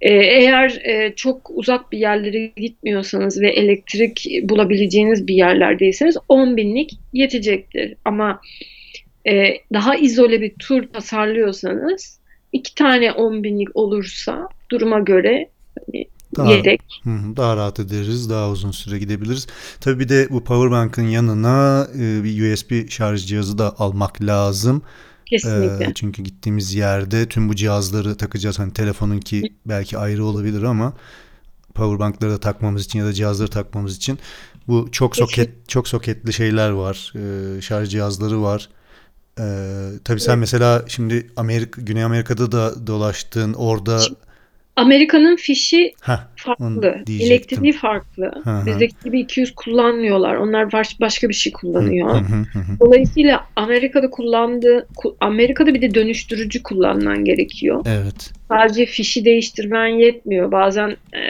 e, 0.00 0.14
eğer 0.14 0.80
e, 0.84 1.12
çok 1.16 1.50
uzak 1.54 1.92
bir 1.92 1.98
yerlere 1.98 2.46
gitmiyorsanız 2.56 3.40
ve 3.40 3.50
elektrik 3.50 4.26
bulabileceğiniz 4.42 5.26
bir 5.26 5.34
yerlerdeyseniz 5.34 6.16
10 6.28 6.56
binlik 6.56 6.90
yetecektir. 7.12 7.94
Ama 8.04 8.40
e, 9.28 9.54
daha 9.72 9.96
izole 9.96 10.40
bir 10.40 10.52
tur 10.58 10.82
tasarlıyorsanız 10.92 12.21
iki 12.52 12.74
tane 12.74 13.12
10 13.12 13.44
binlik 13.44 13.76
olursa 13.76 14.48
duruma 14.70 15.00
göre 15.00 15.50
hani 15.78 16.06
Daha, 16.36 16.52
yedek 16.52 16.80
Hı 17.04 17.10
daha 17.36 17.56
rahat 17.56 17.80
ederiz, 17.80 18.30
daha 18.30 18.50
uzun 18.50 18.70
süre 18.70 18.98
gidebiliriz. 18.98 19.46
Tabii 19.80 19.98
bir 19.98 20.08
de 20.08 20.28
bu 20.30 20.44
powerbank'ın 20.44 21.08
yanına 21.08 21.88
e, 21.94 22.24
bir 22.24 22.52
USB 22.52 22.90
şarj 22.90 23.26
cihazı 23.26 23.58
da 23.58 23.74
almak 23.78 24.22
lazım. 24.22 24.82
kesinlikle. 25.26 25.84
E, 25.84 25.94
çünkü 25.94 26.22
gittiğimiz 26.22 26.74
yerde 26.74 27.28
tüm 27.28 27.48
bu 27.48 27.54
cihazları 27.54 28.16
takacağız. 28.16 28.58
Hani 28.58 28.72
telefonunki 28.72 29.42
belki 29.66 29.98
ayrı 29.98 30.24
olabilir 30.24 30.62
ama 30.62 30.92
powerbankları 31.74 32.30
da 32.30 32.40
takmamız 32.40 32.84
için 32.84 32.98
ya 32.98 33.04
da 33.04 33.12
cihazları 33.12 33.50
takmamız 33.50 33.96
için 33.96 34.18
bu 34.68 34.88
çok 34.92 35.16
soket 35.16 35.68
çok 35.68 35.88
soketli 35.88 36.32
şeyler 36.32 36.70
var. 36.70 37.12
E, 37.16 37.60
şarj 37.60 37.90
cihazları 37.90 38.42
var. 38.42 38.68
E, 39.40 39.44
tabii 40.04 40.20
sen 40.20 40.32
Evet. 40.32 40.40
mesela 40.40 40.84
şimdi 40.88 41.30
Amerika 41.36 41.80
Güney 41.82 42.04
Amerika'da 42.04 42.52
da 42.52 42.86
dolaştın. 42.86 43.52
Orada 43.52 44.00
Amerika'nın 44.76 45.36
fişi 45.36 45.92
Heh, 46.02 46.18
farklı. 46.36 46.96
Elektriği 47.20 47.72
farklı. 47.72 48.32
Hı 48.44 48.50
hı. 48.50 48.66
Bizdeki 48.66 48.94
gibi 49.04 49.20
200 49.20 49.54
kullanmıyorlar. 49.54 50.34
Onlar 50.34 50.72
baş, 50.72 51.00
başka 51.00 51.28
bir 51.28 51.34
şey 51.34 51.52
kullanıyor. 51.52 52.10
Hı 52.10 52.18
hı 52.18 52.36
hı 52.52 52.58
hı. 52.58 52.80
Dolayısıyla 52.80 53.46
Amerika'da 53.56 54.10
kullandığı 54.10 54.86
ku- 54.96 55.14
Amerika'da 55.20 55.74
bir 55.74 55.82
de 55.82 55.94
dönüştürücü 55.94 56.62
kullanman 56.62 57.24
gerekiyor. 57.24 57.84
Evet. 57.86 58.32
Sadece 58.48 58.86
fişi 58.86 59.24
değiştirmen 59.24 59.86
yetmiyor. 59.86 60.52
Bazen 60.52 60.90
e, 60.90 61.20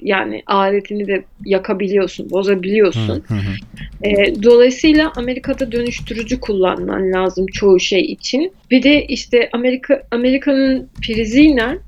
yani 0.00 0.42
aletini 0.46 1.06
de 1.06 1.24
yakabiliyorsun, 1.44 2.30
bozabiliyorsun. 2.30 3.22
Hı 3.28 3.34
hı 3.34 3.38
hı. 3.38 4.08
E, 4.08 4.42
dolayısıyla 4.42 5.12
Amerika'da 5.16 5.72
dönüştürücü 5.72 6.40
kullanman 6.40 7.12
lazım 7.12 7.46
çoğu 7.46 7.80
şey 7.80 8.00
için. 8.00 8.52
Bir 8.70 8.82
de 8.82 9.04
işte 9.04 9.50
Amerika 9.52 10.02
Amerika'nın 10.10 10.88
priziyle 11.02 11.78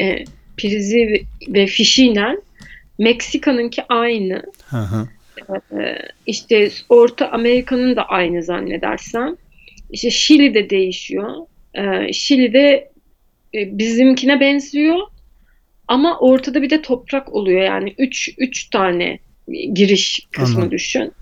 e, 0.00 0.24
prizi 0.56 1.26
ve, 1.48 1.66
fişiyle 1.66 2.36
Meksika'nınki 2.98 3.82
aynı. 3.88 4.42
Hı 4.66 4.76
hı. 4.76 5.08
E, 5.80 5.98
işte 6.26 6.70
Orta 6.88 7.30
Amerika'nın 7.30 7.96
da 7.96 8.02
aynı 8.02 8.42
zannedersem. 8.42 9.36
İşte 9.90 10.10
Şili'de 10.10 10.70
değişiyor. 10.70 11.34
E, 11.74 12.12
Şili'de 12.12 12.90
e, 13.54 13.78
bizimkine 13.78 14.40
benziyor. 14.40 14.98
Ama 15.88 16.18
ortada 16.18 16.62
bir 16.62 16.70
de 16.70 16.82
toprak 16.82 17.34
oluyor. 17.34 17.62
Yani 17.62 17.94
3 17.98 18.34
3 18.38 18.70
tane 18.70 19.18
giriş 19.72 20.26
kısmı 20.32 20.54
Anladım. 20.54 20.70
düşün. 20.70 21.12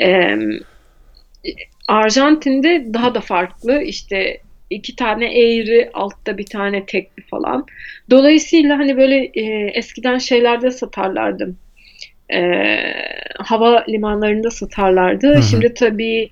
E, 0.00 0.36
Arjantin'de 1.88 2.94
daha 2.94 3.14
da 3.14 3.20
farklı. 3.20 3.82
İşte 3.82 4.40
iki 4.70 4.96
tane 4.96 5.38
eğri, 5.40 5.90
altta 5.94 6.38
bir 6.38 6.46
tane 6.46 6.86
tekli 6.86 7.22
falan. 7.22 7.66
Dolayısıyla 8.10 8.78
hani 8.78 8.96
böyle 8.96 9.30
e, 9.34 9.70
eskiden 9.74 10.18
şeylerde 10.18 10.70
satarlardı. 10.70 11.54
e, 12.32 12.40
hava 13.38 13.84
limanlarında 13.88 14.50
satarlardı. 14.50 15.34
Hı 15.34 15.38
hı. 15.38 15.42
Şimdi 15.42 15.74
tabii 15.74 16.30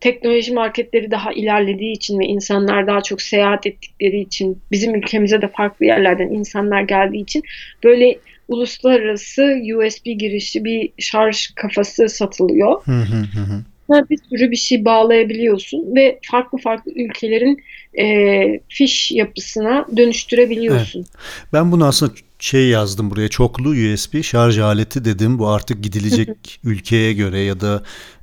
teknoloji 0.00 0.52
marketleri 0.52 1.10
daha 1.10 1.32
ilerlediği 1.32 1.92
için 1.92 2.18
ve 2.18 2.24
insanlar 2.24 2.86
daha 2.86 3.02
çok 3.02 3.22
seyahat 3.22 3.66
ettikleri 3.66 4.20
için 4.20 4.58
bizim 4.70 4.94
ülkemize 4.94 5.42
de 5.42 5.48
farklı 5.48 5.86
yerlerden 5.86 6.28
insanlar 6.28 6.82
geldiği 6.82 7.22
için 7.22 7.42
böyle 7.84 8.18
uluslararası 8.48 9.58
USB 9.76 10.06
girişli 10.06 10.64
bir 10.64 10.90
şarj 10.98 11.46
kafası 11.56 12.08
satılıyor. 12.08 12.84
Hı 12.84 12.92
hı 12.92 13.16
hı 13.16 13.64
bir 13.88 14.18
sürü 14.30 14.50
bir 14.50 14.56
şey 14.56 14.84
bağlayabiliyorsun 14.84 15.94
ve 15.96 16.18
farklı 16.30 16.58
farklı 16.58 16.92
ülkelerin 16.92 17.62
e, 17.98 18.60
fiş 18.68 19.12
yapısına 19.12 19.86
dönüştürebiliyorsun. 19.96 21.06
Ben 21.52 21.72
bunu 21.72 21.84
aslında 21.84 22.12
şey 22.38 22.68
yazdım 22.68 23.10
buraya 23.10 23.28
çoklu 23.28 23.68
USB 23.68 24.22
şarj 24.22 24.58
aleti 24.58 25.04
dedim. 25.04 25.38
Bu 25.38 25.48
artık 25.48 25.82
gidilecek 25.82 26.60
ülkeye 26.64 27.12
göre 27.12 27.40
ya 27.40 27.60
da 27.60 27.82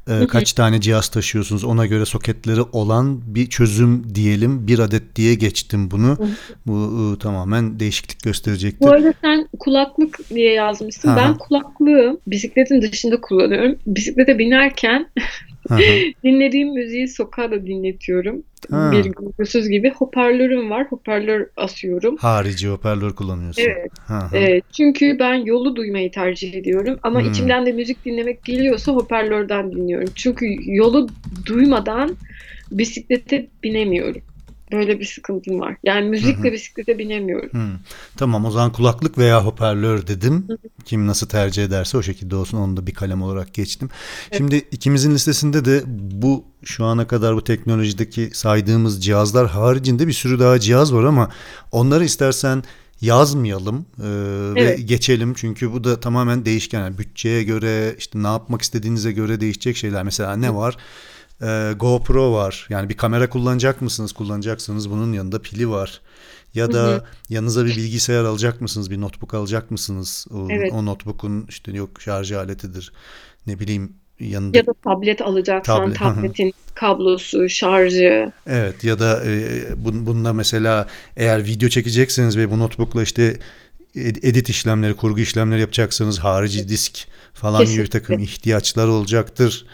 e, 0.10 0.28
kaç 0.28 0.54
tane 0.54 0.82
cihaz 0.82 1.10
taşıyorsunuz 1.10 1.64
ona 1.64 1.86
göre 1.86 2.06
soketleri 2.06 2.62
olan 2.62 3.22
bir 3.36 3.50
çözüm 3.50 4.16
diyelim. 4.16 4.68
Bir 4.68 4.80
adet 4.80 5.16
diye 5.16 5.36
geçtim 5.36 5.92
bunu. 5.92 6.18
Bu 6.68 7.14
e, 7.16 7.20
tamamen 7.20 7.80
değişiklik 7.80 8.24
gösterecektir. 8.24 8.80
Bu 8.88 8.92
arada 8.92 9.14
sen 9.22 9.48
kulaklık 9.60 10.30
diye 10.30 10.54
yazmışsın. 10.54 11.10
Aha. 11.10 11.18
Ben 11.18 11.38
kulaklığı 11.38 12.20
bisikletin 12.28 12.82
dışında 12.82 13.22
kullanıyorum. 13.22 13.76
Bisiklete 13.88 14.40
binerken. 14.40 15.10
dinlediğim 16.24 16.74
müziği 16.74 17.08
sokağa 17.08 17.52
da 17.52 17.66
dinletiyorum. 17.66 18.44
Ha. 18.72 18.92
Bir 18.92 19.06
gürültüsüz 19.06 19.70
gibi. 19.70 19.90
Hoparlörüm 19.90 20.70
var. 20.70 20.86
Hoparlör 20.90 21.48
asıyorum. 21.58 22.16
Harici 22.18 22.68
hoparlör 22.68 23.14
kullanıyorsun. 23.14 23.62
Evet. 23.62 23.92
Ee, 24.34 24.62
çünkü 24.78 25.20
ben 25.20 25.34
yolu 25.36 25.76
duymayı 25.76 26.12
tercih 26.12 26.54
ediyorum. 26.54 27.00
Ama 27.04 27.22
Hmm. 27.22 27.30
içimden 27.30 27.66
de 27.66 27.72
müzik 27.72 28.06
dinlemek 28.06 28.44
geliyorsa 28.46 28.92
hoparlörden 28.92 29.72
dinliyorum. 29.72 30.10
Çünkü 30.16 30.46
yolu 30.66 31.08
duymadan 31.46 32.18
bisiklete 32.72 33.48
binemiyorum. 33.64 34.22
Böyle 34.74 35.00
bir 35.00 35.06
sıkıntım 35.06 35.60
var. 35.60 35.76
Yani 35.84 36.10
müzikle 36.10 36.52
bisiklete 36.52 36.98
binemiyorum. 36.98 37.52
Hmm. 37.52 37.80
Tamam 38.18 38.46
o 38.46 38.52
zaman 38.52 38.72
kulaklık 38.72 39.18
veya 39.18 39.46
hoparlör 39.46 40.08
dedim. 40.08 40.48
Kim 40.86 41.08
nasıl 41.08 41.28
tercih 41.28 41.64
ederse 41.64 41.98
o 41.98 42.02
şekilde 42.02 42.36
olsun. 42.36 42.58
Onu 42.58 42.78
da 42.78 42.88
bir 42.88 42.94
kalem 42.94 43.22
olarak 43.22 43.54
geçtim. 43.54 43.90
Şimdi 44.38 44.56
ikimizin 44.56 45.14
listesinde 45.14 45.66
de 45.66 45.84
bu 46.22 46.46
şu 46.64 46.86
ana 46.86 47.08
kadar 47.08 47.36
bu 47.36 47.44
teknolojideki 47.44 48.30
saydığımız 48.34 49.06
cihazlar 49.06 49.48
haricinde 49.48 50.08
bir 50.08 50.14
sürü 50.14 50.40
daha 50.40 50.60
cihaz 50.60 50.94
var 50.94 51.04
ama 51.04 51.30
onları 51.72 52.06
istersen 52.06 52.64
yazmayalım 53.02 53.86
e, 54.00 54.08
ve 54.56 54.62
Evet. 54.62 54.88
geçelim. 54.88 55.34
Çünkü 55.34 55.72
bu 55.72 55.84
da 55.84 56.00
tamamen 56.00 56.46
değişken. 56.46 56.80
Yani 56.80 56.98
bütçeye 56.98 57.44
göre 57.44 57.96
işte 57.98 58.24
ne 58.24 58.28
yapmak 58.28 58.62
istediğinize 58.62 59.12
göre 59.12 59.42
değişecek 59.42 59.78
şeyler. 59.78 60.04
Mesela 60.04 60.36
ne 60.36 60.56
var? 60.56 60.78
Ee, 61.44 61.74
GoPro 61.80 62.34
var. 62.34 62.68
Yani 62.70 62.90
bir 62.90 62.98
kamera 62.98 63.30
kullanacak 63.30 63.82
mısınız? 63.82 64.12
Kullanacaksınız. 64.14 64.90
Bunun 64.90 65.14
yanında 65.14 65.42
pili 65.42 65.70
var. 65.70 66.02
Ya 66.54 66.72
da 66.74 66.84
Hı 66.84 66.96
hı. 66.96 67.04
yanınıza 67.30 67.66
bir 67.66 67.76
bilgisayar 67.78 68.24
alacak 68.24 68.62
mısınız? 68.62 68.92
Bir 68.92 69.02
notebook 69.02 69.34
alacak 69.34 69.72
mısınız? 69.72 70.28
O, 70.34 70.48
Evet. 70.52 70.72
o 70.74 70.86
notebook'un 70.86 71.46
işte 71.50 71.72
yok 71.72 72.02
şarj 72.02 72.32
aletidir. 72.32 72.92
Ne 73.48 73.60
bileyim 73.60 73.94
yanında 74.20 74.58
Ya 74.58 74.66
da 74.66 74.74
tablet 74.84 75.22
alacaksan 75.22 75.78
Tablet, 75.78 75.98
tabletin 76.00 76.54
kablosu, 76.76 77.50
şarjı. 77.50 78.32
Evet 78.48 78.84
ya 78.84 79.00
da 79.00 79.24
e, 79.26 79.64
bun, 79.86 80.06
bununla 80.06 80.34
mesela 80.34 80.88
eğer 81.18 81.46
video 81.46 81.70
çekecekseniz 81.70 82.38
ve 82.38 82.52
bu 82.52 82.60
notebookla 82.60 83.04
işte 83.04 83.40
ed- 83.96 84.28
edit 84.28 84.50
işlemleri, 84.50 84.94
kurgu 84.94 85.20
işlemleri 85.20 85.62
yapacaksanız 85.62 86.20
harici 86.20 86.70
disk 86.70 87.08
falan 87.34 87.60
gibi 87.66 87.70
bir 87.72 87.76
Kesinlikle. 87.78 88.00
takım 88.00 88.20
ihtiyaçlar 88.20 88.88
olacaktır. 88.88 89.66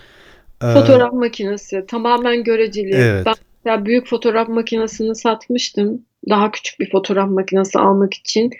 Ee, 0.63 0.74
Fotoğraf 0.74 1.13
makinesi 1.13 1.86
tamamen 1.88 2.43
göreceli. 2.43 2.95
Evet. 2.95 3.26
Ben 3.26 3.34
mesela 3.65 3.86
büyük 3.86 4.08
fotoğraf 4.08 4.50
makinesini 4.50 5.15
satmıştım. 5.15 6.02
Daha 6.30 6.52
küçük 6.52 6.80
bir 6.80 6.89
fotoğraf 6.91 7.30
makinesi 7.30 7.80
almak 7.80 8.13
için. 8.13 8.52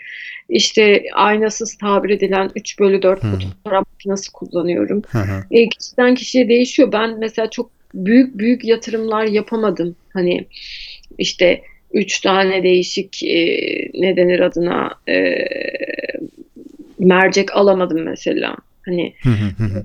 İşte 0.48 1.02
aynasız 1.14 1.78
tabir 1.78 2.10
edilen 2.10 2.50
3 2.56 2.78
bölü 2.80 3.02
4 3.02 3.22
Hmm. 3.22 3.30
fotoğraf 3.32 3.86
makinesi 3.92 4.32
kullanıyorum. 4.32 5.02
hı 5.10 5.18
hı. 5.18 5.44
E, 5.50 5.68
kişiden 5.68 6.14
kişiye 6.14 6.48
değişiyor. 6.48 6.92
Ben 6.92 7.18
mesela 7.18 7.50
çok 7.50 7.70
büyük 7.94 8.38
büyük 8.38 8.64
yatırımlar 8.64 9.24
yapamadım. 9.24 9.96
Hani 10.12 10.46
işte 11.18 11.62
üç 11.92 12.20
tane 12.20 12.62
değişik 12.62 13.22
e, 13.22 13.36
ne 13.94 14.16
denir 14.16 14.40
adına 14.40 14.90
e, 15.08 15.34
mercek 16.98 17.56
alamadım 17.56 18.02
mesela. 18.02 18.56
Hani 18.86 19.14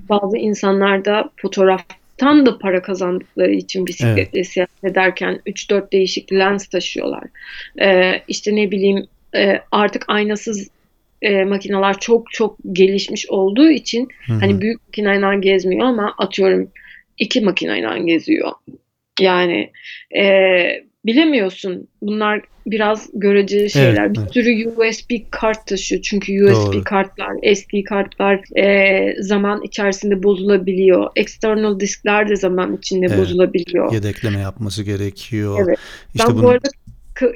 bazı 0.08 0.36
insanlar 0.36 1.04
da 1.04 1.30
fotoğraftan 2.16 2.46
da 2.46 2.58
para 2.58 2.82
kazandıkları 2.82 3.52
için 3.52 3.86
bisikletle 3.86 4.44
seyahat 4.44 4.84
ederken 4.84 5.40
3-4 5.46 5.92
değişik 5.92 6.32
lens 6.32 6.66
taşıyorlar. 6.66 7.24
Ee, 7.80 8.22
işte 8.28 8.56
ne 8.56 8.70
bileyim 8.70 9.06
e, 9.34 9.60
artık 9.72 10.04
aynasız 10.08 10.68
e, 11.22 11.44
makineler 11.44 11.98
çok 11.98 12.32
çok 12.32 12.56
gelişmiş 12.72 13.26
olduğu 13.30 13.70
için 13.70 14.08
Hı 14.26 14.32
hı. 14.32 14.38
hani 14.38 14.60
büyük 14.60 14.80
makineyle 14.88 15.40
gezmiyor 15.40 15.86
ama 15.86 16.14
atıyorum 16.18 16.70
iki 17.18 17.40
makineyle 17.40 18.02
geziyor. 18.04 18.52
Yani 19.20 19.70
e, 20.16 20.24
bilemiyorsun. 21.06 21.88
Bunlar 22.02 22.40
biraz 22.66 23.08
göreceli 23.14 23.70
şeyler. 23.70 24.06
Evet, 24.06 24.14
bir 24.14 24.20
evet. 24.20 24.32
sürü 24.32 24.68
USB 24.68 25.10
kart 25.30 25.66
taşıyor. 25.66 26.02
Çünkü 26.02 26.44
USB 26.44 26.72
Doğru. 26.72 26.84
kartlar, 26.84 27.54
SD 27.54 27.84
kartlar 27.88 28.58
e, 28.58 29.22
zaman 29.22 29.62
içerisinde 29.62 30.22
bozulabiliyor. 30.22 31.10
External 31.16 31.80
diskler 31.80 32.28
de 32.28 32.36
zaman 32.36 32.76
içinde 32.76 33.06
Evet. 33.06 33.18
bozulabiliyor. 33.18 33.92
yedekleme 33.92 34.40
yapması 34.40 34.82
gerekiyor. 34.82 35.58
Evet. 35.66 35.78
İşte 36.14 36.28
ben 36.28 36.34
bunun 36.34 36.44
bu 36.44 36.48
arada 36.48 36.68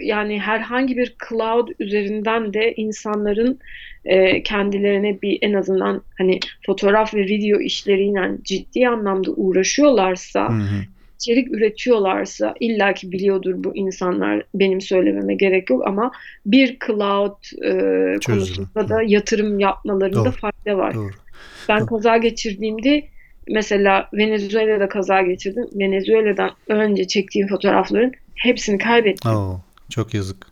yani 0.02 0.40
herhangi 0.40 0.96
bir 0.96 1.14
cloud 1.28 1.68
üzerinden 1.78 2.54
de 2.54 2.74
insanların 2.76 3.58
e, 4.04 4.42
kendilerine 4.42 5.22
bir 5.22 5.38
en 5.42 5.52
azından 5.52 6.02
hani 6.18 6.40
fotoğraf 6.66 7.14
ve 7.14 7.20
video 7.20 7.60
işleriyle 7.60 8.30
ciddi 8.44 8.88
anlamda 8.88 9.30
uğraşıyorlarsa, 9.30 10.48
Hı 10.48 10.52
hı. 10.52 10.84
İçerik 11.20 11.52
üretiyorlarsa 11.52 12.54
illaki 12.60 13.12
biliyordur 13.12 13.54
bu 13.56 13.76
insanlar 13.76 14.42
benim 14.54 14.80
söylememe 14.80 15.34
gerek 15.34 15.70
yok 15.70 15.86
ama 15.86 16.12
bir 16.46 16.78
cloud 16.86 17.64
e, 17.64 18.18
konusunda 18.26 18.88
da 18.88 19.02
yatırım 19.02 19.58
yapmalarında 19.58 20.24
Doğru. 20.24 20.30
fayda 20.30 20.78
var. 20.78 20.94
Doğru. 20.94 21.10
Ben 21.68 21.80
Doğru. 21.80 21.86
kaza 21.86 22.16
geçirdiğimde 22.16 23.04
mesela 23.48 24.08
Venezuela'da 24.12 24.88
kaza 24.88 25.22
geçirdim. 25.22 25.66
Venezuela'dan 25.74 26.50
önce 26.68 27.06
çektiğim 27.06 27.48
fotoğrafların 27.48 28.12
hepsini 28.34 28.78
kaybettim. 28.78 29.30
Oo, 29.30 29.60
çok 29.90 30.14
yazık. 30.14 30.46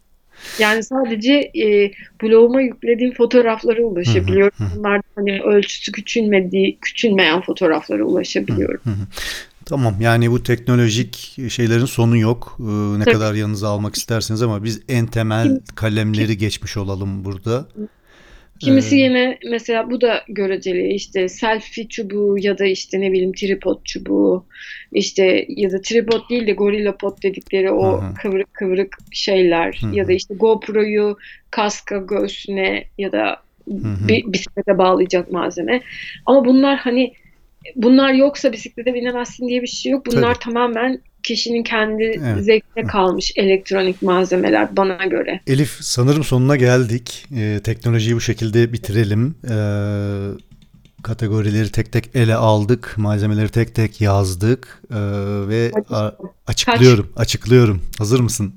Yani 0.59 0.83
sadece 0.83 1.33
e, 1.35 1.92
bloguma 2.22 2.61
yüklediğim 2.61 3.14
fotoğraflara 3.14 3.83
ulaşabiliyorum. 3.83 4.59
Hı 4.59 4.64
hı, 4.64 4.68
hı. 4.68 4.78
Bunlar 4.78 5.00
hani 5.14 5.42
ölçüsü 5.42 5.92
küçülmediği, 5.92 6.78
küçülmeyen 6.81 7.40
fotoğraflara 7.40 8.04
ulaşabiliyorum. 8.04 8.81
Hı 8.85 8.90
hı. 8.90 9.07
Tamam 9.68 9.94
yani 10.00 10.31
bu 10.31 10.42
teknolojik 10.42 11.37
şeylerin 11.48 11.85
sonu 11.85 12.16
yok. 12.16 12.57
Ee, 12.61 12.98
ne 12.98 13.04
Tabii. 13.04 13.14
kadar 13.14 13.35
yanınıza 13.35 13.68
almak 13.68 13.94
isterseniz 13.94 14.42
ama 14.42 14.64
biz 14.64 14.83
en 14.88 15.07
temel 15.07 15.61
kalemleri 15.74 16.38
geçmiş 16.38 16.76
olalım 16.76 17.24
burada. 17.24 17.68
Kimisi 18.61 18.96
Ee, 18.96 18.98
yine 18.98 19.38
mesela 19.50 19.90
bu 19.90 20.00
da 20.00 20.24
göreceli 20.28 20.94
işte 20.94 21.28
selfie 21.28 21.88
çubuğu 21.88 22.37
ya 22.38 22.59
da 22.59 22.64
işte 22.66 23.00
ne 23.00 23.12
bileyim 23.12 23.33
tripod 23.33 23.85
çubuğu 23.85 24.44
işte 24.92 25.46
ya 25.48 25.72
da 25.72 25.81
tripod 25.81 26.31
değil 26.31 26.46
de 26.46 26.52
gorilla 26.52 26.96
pod 26.96 27.22
dedikleri 27.22 27.70
o 27.70 28.02
Hı 28.02 28.07
hı. 28.07 28.14
kıvrık 28.14 28.54
kıvrık 28.54 28.96
şeyler 29.12 29.78
Hı 29.81 29.87
hı. 29.87 29.96
ya 29.96 30.09
da 30.09 30.12
işte 30.12 30.35
GoPro'yu 30.35 31.16
kaska 31.50 31.96
göğsüne 31.96 32.85
ya 32.98 33.12
da 33.12 33.37
hı. 33.70 34.09
bir 34.09 34.33
bisiklete 34.33 34.78
bağlayacak 34.78 35.33
malzeme. 35.33 35.81
Ama 36.26 36.44
bunlar 36.44 36.78
hani 36.78 37.12
bunlar 37.76 38.12
yoksa 38.12 38.52
bisiklete 38.52 38.94
binemezsin 38.94 39.48
diye 39.48 39.62
bir 39.62 39.66
şey 39.66 39.92
yok. 39.92 40.07
Bunlar 40.07 40.35
Tabii. 40.35 40.44
tamamen 40.44 41.00
kişinin 41.22 41.62
kendi 41.62 42.02
Evet. 42.02 42.44
zevkine 42.44 42.87
kalmış 42.87 43.33
elektronik 43.37 44.02
malzemeler 44.02 44.76
bana 44.76 45.04
göre. 45.04 45.40
Elif 45.46 45.76
sanırım 45.81 46.24
sonuna 46.24 46.57
geldik. 46.57 47.26
Ee, 47.37 47.61
teknolojiyi 47.64 48.16
bu 48.16 48.20
şekilde 48.20 48.72
bitirelim. 48.72 49.35
Ee, 49.50 49.52
kategorileri 51.02 51.72
tek 51.72 51.92
tek 51.92 52.16
ele 52.16 52.35
aldık. 52.35 52.94
Malzemeleri 52.96 53.48
tek 53.48 53.74
tek 53.74 54.00
yazdık. 54.00 54.83
Ee, 54.90 54.96
ve 55.48 55.72
a- 55.90 56.12
açıklıyorum. 56.46 57.12
Açıklıyorum. 57.16 57.83
Hazır 57.98 58.20
mısın? 58.20 58.54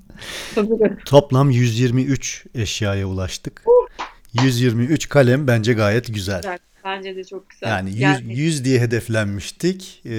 Tabii. 0.55 0.69
Toplam 1.05 1.49
123 1.51 2.45
eşyaya 2.55 3.05
ulaştık. 3.07 3.63
123 4.43 5.09
kalem 5.09 5.47
bence 5.47 5.73
gayet 5.73 6.13
güzel. 6.13 6.41
Güzel. 6.41 6.57
Bence 6.85 7.15
de 7.15 7.23
çok 7.23 7.49
güzel. 7.49 7.67
Yani 7.67 7.89
100, 7.89 7.99
Yani 7.99 8.39
100 8.39 8.65
diye 8.65 8.79
hedeflenmiştik. 8.79 10.01
Ee, 10.05 10.11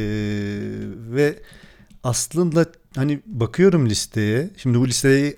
ve 1.10 1.38
aslında 2.04 2.66
hani 2.96 3.20
bakıyorum 3.26 3.88
listeye. 3.88 4.50
Şimdi 4.56 4.78
bu 4.78 4.88
listeyi 4.88 5.36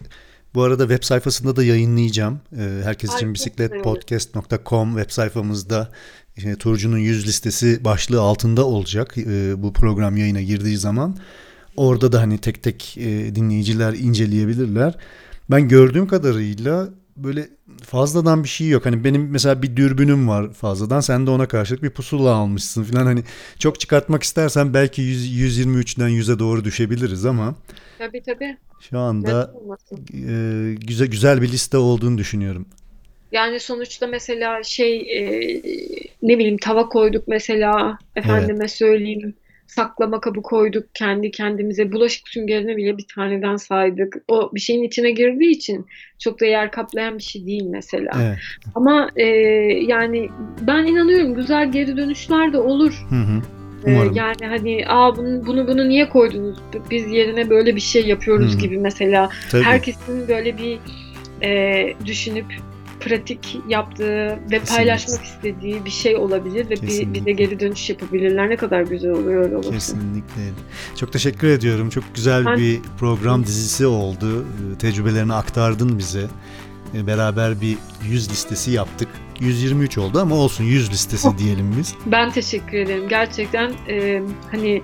bu 0.55 0.63
arada 0.63 0.89
web 0.89 1.03
sayfasında 1.03 1.57
da 1.57 1.65
yayınlayacağım. 1.65 2.41
Ee, 2.59 2.81
herkes 2.85 3.11
Ay, 3.11 3.17
için 3.17 3.27
çok 3.27 3.35
bisiklet 3.35 3.73
güzel 3.73 3.87
olur. 3.87 4.01
podcast.com 4.01 4.97
web 4.97 5.11
sayfamızda 5.11 5.91
e, 6.37 6.55
Turcu'nun 6.57 6.99
yüz 6.99 7.27
listesi 7.27 7.85
başlığı 7.85 8.21
altında 8.21 8.67
olacak 8.67 9.19
e, 9.19 9.63
bu 9.63 9.73
program 9.73 10.17
yayına 10.17 10.41
girdiği 10.41 10.77
zaman. 10.77 11.17
Orada 11.77 12.13
da 12.13 12.21
hani 12.21 12.39
tek 12.39 12.63
tek 12.63 12.99
e, 12.99 13.35
dinleyiciler 13.35 13.93
inceleyebilirler. 13.93 14.95
Ben 15.51 15.69
gördüğüm 15.69 16.07
kadarıyla 16.07 16.89
böyle 17.17 17.49
fazladan 17.83 18.43
bir 18.45 18.49
şey 18.49 18.69
yok. 18.69 18.87
Hani 18.87 19.05
benim 19.05 19.31
mesela 19.31 19.63
bir 19.63 19.77
dürbünüm 19.77 20.29
var 20.29 20.53
fazladan. 20.53 21.01
Sen 21.01 21.27
de 21.27 21.31
ona 21.31 21.49
karşılık 21.49 21.83
bir 21.83 21.91
pusula 21.91 22.31
almışsın 22.35 22.85
falan. 22.85 23.07
Hani 23.07 23.23
çok 23.59 23.81
çıkartmak 23.81 24.23
istersen 24.23 24.75
belki 24.75 25.03
100, 25.03 25.67
123'den 25.67 26.09
100'e 26.09 26.39
doğru 26.39 26.65
düşebiliriz 26.65 27.27
ama 27.27 27.55
Tabii 27.99 28.23
tabii. 28.23 28.57
şu 28.81 28.99
anda 28.99 29.55
e, 30.15 30.75
güzel 30.81 31.07
güzel 31.07 31.43
bir 31.43 31.53
liste 31.53 31.77
olduğunu 31.77 32.19
düşünüyorum. 32.19 32.67
Yani 33.33 33.61
sonuçta 33.61 34.07
mesela 34.07 34.63
şey 34.63 34.97
e, 34.97 35.63
ne 36.23 36.39
bileyim 36.39 36.59
tava 36.59 36.89
koyduk 36.89 37.29
mesela 37.29 37.99
efendime 38.17 38.69
söyleyeyim 38.69 39.35
saklama 39.67 40.21
kabı 40.21 40.43
koyduk 40.43 40.95
kendi 40.95 41.31
kendimize 41.31 41.93
bulaşık 41.93 42.29
süngerini 42.29 42.77
bile 42.77 42.99
bir 42.99 43.07
taneden 43.15 43.57
saydık. 43.57 44.17
O 44.29 44.51
bir 44.55 44.61
şeyin 44.61 44.83
içine 44.83 45.11
girdiği 45.11 45.51
için 45.51 45.87
çok 46.19 46.41
da 46.41 46.47
yer 46.47 46.71
kaplayan 46.71 47.19
bir 47.19 47.23
şey 47.23 47.47
değil 47.47 47.65
mesela. 47.67 48.11
Evet. 48.23 48.39
Ama 48.75 49.11
e, 49.17 49.27
yani 49.87 50.29
ben 50.61 50.87
inanıyorum 50.87 51.35
güzel 51.35 51.73
geri 51.73 51.97
dönüşler 51.97 52.53
de 52.53 52.59
olur. 52.59 53.07
Hı 53.11 53.17
hı. 53.17 53.43
E, 53.87 53.95
Umarım. 53.95 54.15
yani 54.15 54.47
hani 54.47 54.85
aa 54.89 55.17
bunu 55.17 55.47
bunu 55.47 55.69
bunu 55.69 55.89
niye 55.89 56.09
koydunuz? 56.09 56.59
Biz 56.91 57.13
yerine 57.13 57.51
böyle 57.51 57.77
bir 57.77 57.81
şey 57.81 58.07
yapıyoruz 58.07 58.55
Hı. 58.55 58.59
gibi 58.59 58.79
mesela. 58.79 59.29
Tabii. 59.51 59.63
Herkesin 59.63 60.29
böyle 60.29 60.59
bir 60.59 60.79
e, 61.43 61.95
düşünüp 62.07 62.47
pratik 63.05 63.59
yaptığı 63.69 64.39
ve 64.51 64.61
paylaşmak 64.69 65.25
istediği 65.25 65.85
bir 65.85 65.91
şey 65.91 66.17
olabilir 66.17 66.67
ve 66.67 66.71
bir, 66.71 66.77
Kesinlikle. 66.77 67.15
bize 67.15 67.33
geri 67.33 67.61
dönüş 67.61 67.91
yapabilirler. 67.91 68.51
Ne 68.51 68.57
kadar 68.57 68.83
güzel 68.83 69.11
oluyor 69.11 69.45
öyle 69.45 69.57
olursa. 69.57 69.71
Kesinlikle. 69.73 70.43
Çok 70.97 71.13
teşekkür 71.13 71.49
ediyorum. 71.49 71.91
Çok 71.91 72.05
güzel 72.15 72.47
Ben- 72.47 72.59
bir 72.59 72.81
program 72.99 73.47
dizisi 73.47 73.87
oldu. 73.87 74.45
Ee, 74.45 74.79
Tecrübelerini 74.79 75.35
aktardın 75.35 75.99
bize. 75.99 76.27
Ee, 76.95 77.07
Beraber 77.07 77.61
bir 77.61 77.77
100 78.11 78.31
listesi 78.31 78.71
yaptık. 78.71 79.09
123 79.41 79.99
oldu 79.99 80.19
ama 80.21 80.35
olsun 80.35 80.65
100 80.65 80.91
listesi 80.93 81.39
diyelim 81.39 81.75
biz. 81.79 81.95
Ben 82.07 82.31
teşekkür 82.33 82.79
ederim. 82.79 83.09
Gerçekten 83.09 83.73
e, 83.89 84.23
hani 84.51 84.83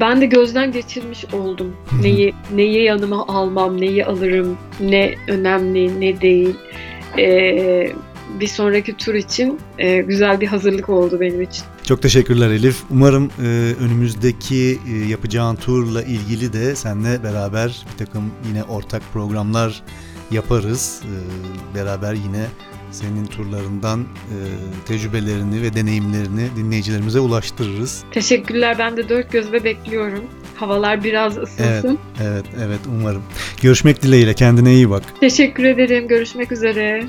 ben 0.00 0.20
de 0.20 0.26
gözden 0.26 0.72
geçirmiş 0.72 1.24
oldum. 1.32 1.76
Neyi 2.02 2.34
neyi 2.54 2.82
yanıma 2.84 3.26
almam, 3.26 3.80
neyi 3.80 4.04
alırım, 4.04 4.58
ne 4.80 5.14
önemli, 5.28 6.00
ne 6.00 6.20
değil. 6.20 6.54
E, 7.18 7.92
bir 8.40 8.46
sonraki 8.46 8.96
tur 8.96 9.14
için 9.14 9.60
e, 9.78 9.98
güzel 9.98 10.40
bir 10.40 10.46
hazırlık 10.46 10.88
oldu 10.88 11.20
benim 11.20 11.42
için. 11.42 11.64
Çok 11.84 12.02
teşekkürler 12.02 12.50
Elif. 12.50 12.82
Umarım 12.90 13.30
e, 13.42 13.74
önümüzdeki 13.80 14.78
e, 14.92 15.08
yapacağın 15.08 15.56
turla 15.56 16.02
ilgili 16.02 16.52
de 16.52 16.76
seninle 16.76 17.22
beraber 17.22 17.86
bir 17.92 18.06
takım 18.06 18.30
yine 18.48 18.64
ortak 18.64 19.02
programlar 19.12 19.82
yaparız. 20.30 21.02
E, 21.04 21.14
beraber 21.74 22.14
yine 22.14 22.46
senin 22.90 23.26
turlarından 23.26 24.00
e, 24.00 24.36
tecrübelerini 24.86 25.62
ve 25.62 25.74
deneyimlerini 25.74 26.48
dinleyicilerimize 26.56 27.20
ulaştırırız. 27.20 28.04
Teşekkürler. 28.12 28.76
Ben 28.78 28.96
de 28.96 29.08
dört 29.08 29.32
gözle 29.32 29.64
bekliyorum. 29.64 30.24
Havalar 30.56 31.04
biraz 31.04 31.38
ısınsın. 31.38 31.98
Evet, 32.22 32.44
evet 32.66 32.80
umarım. 33.00 33.22
Görüşmek 33.62 34.02
dileğiyle. 34.02 34.34
Kendine 34.34 34.74
iyi 34.74 34.90
bak. 34.90 35.02
Teşekkür 35.20 35.64
ederim. 35.64 36.08
Görüşmek 36.08 36.52
üzere. 36.52 37.04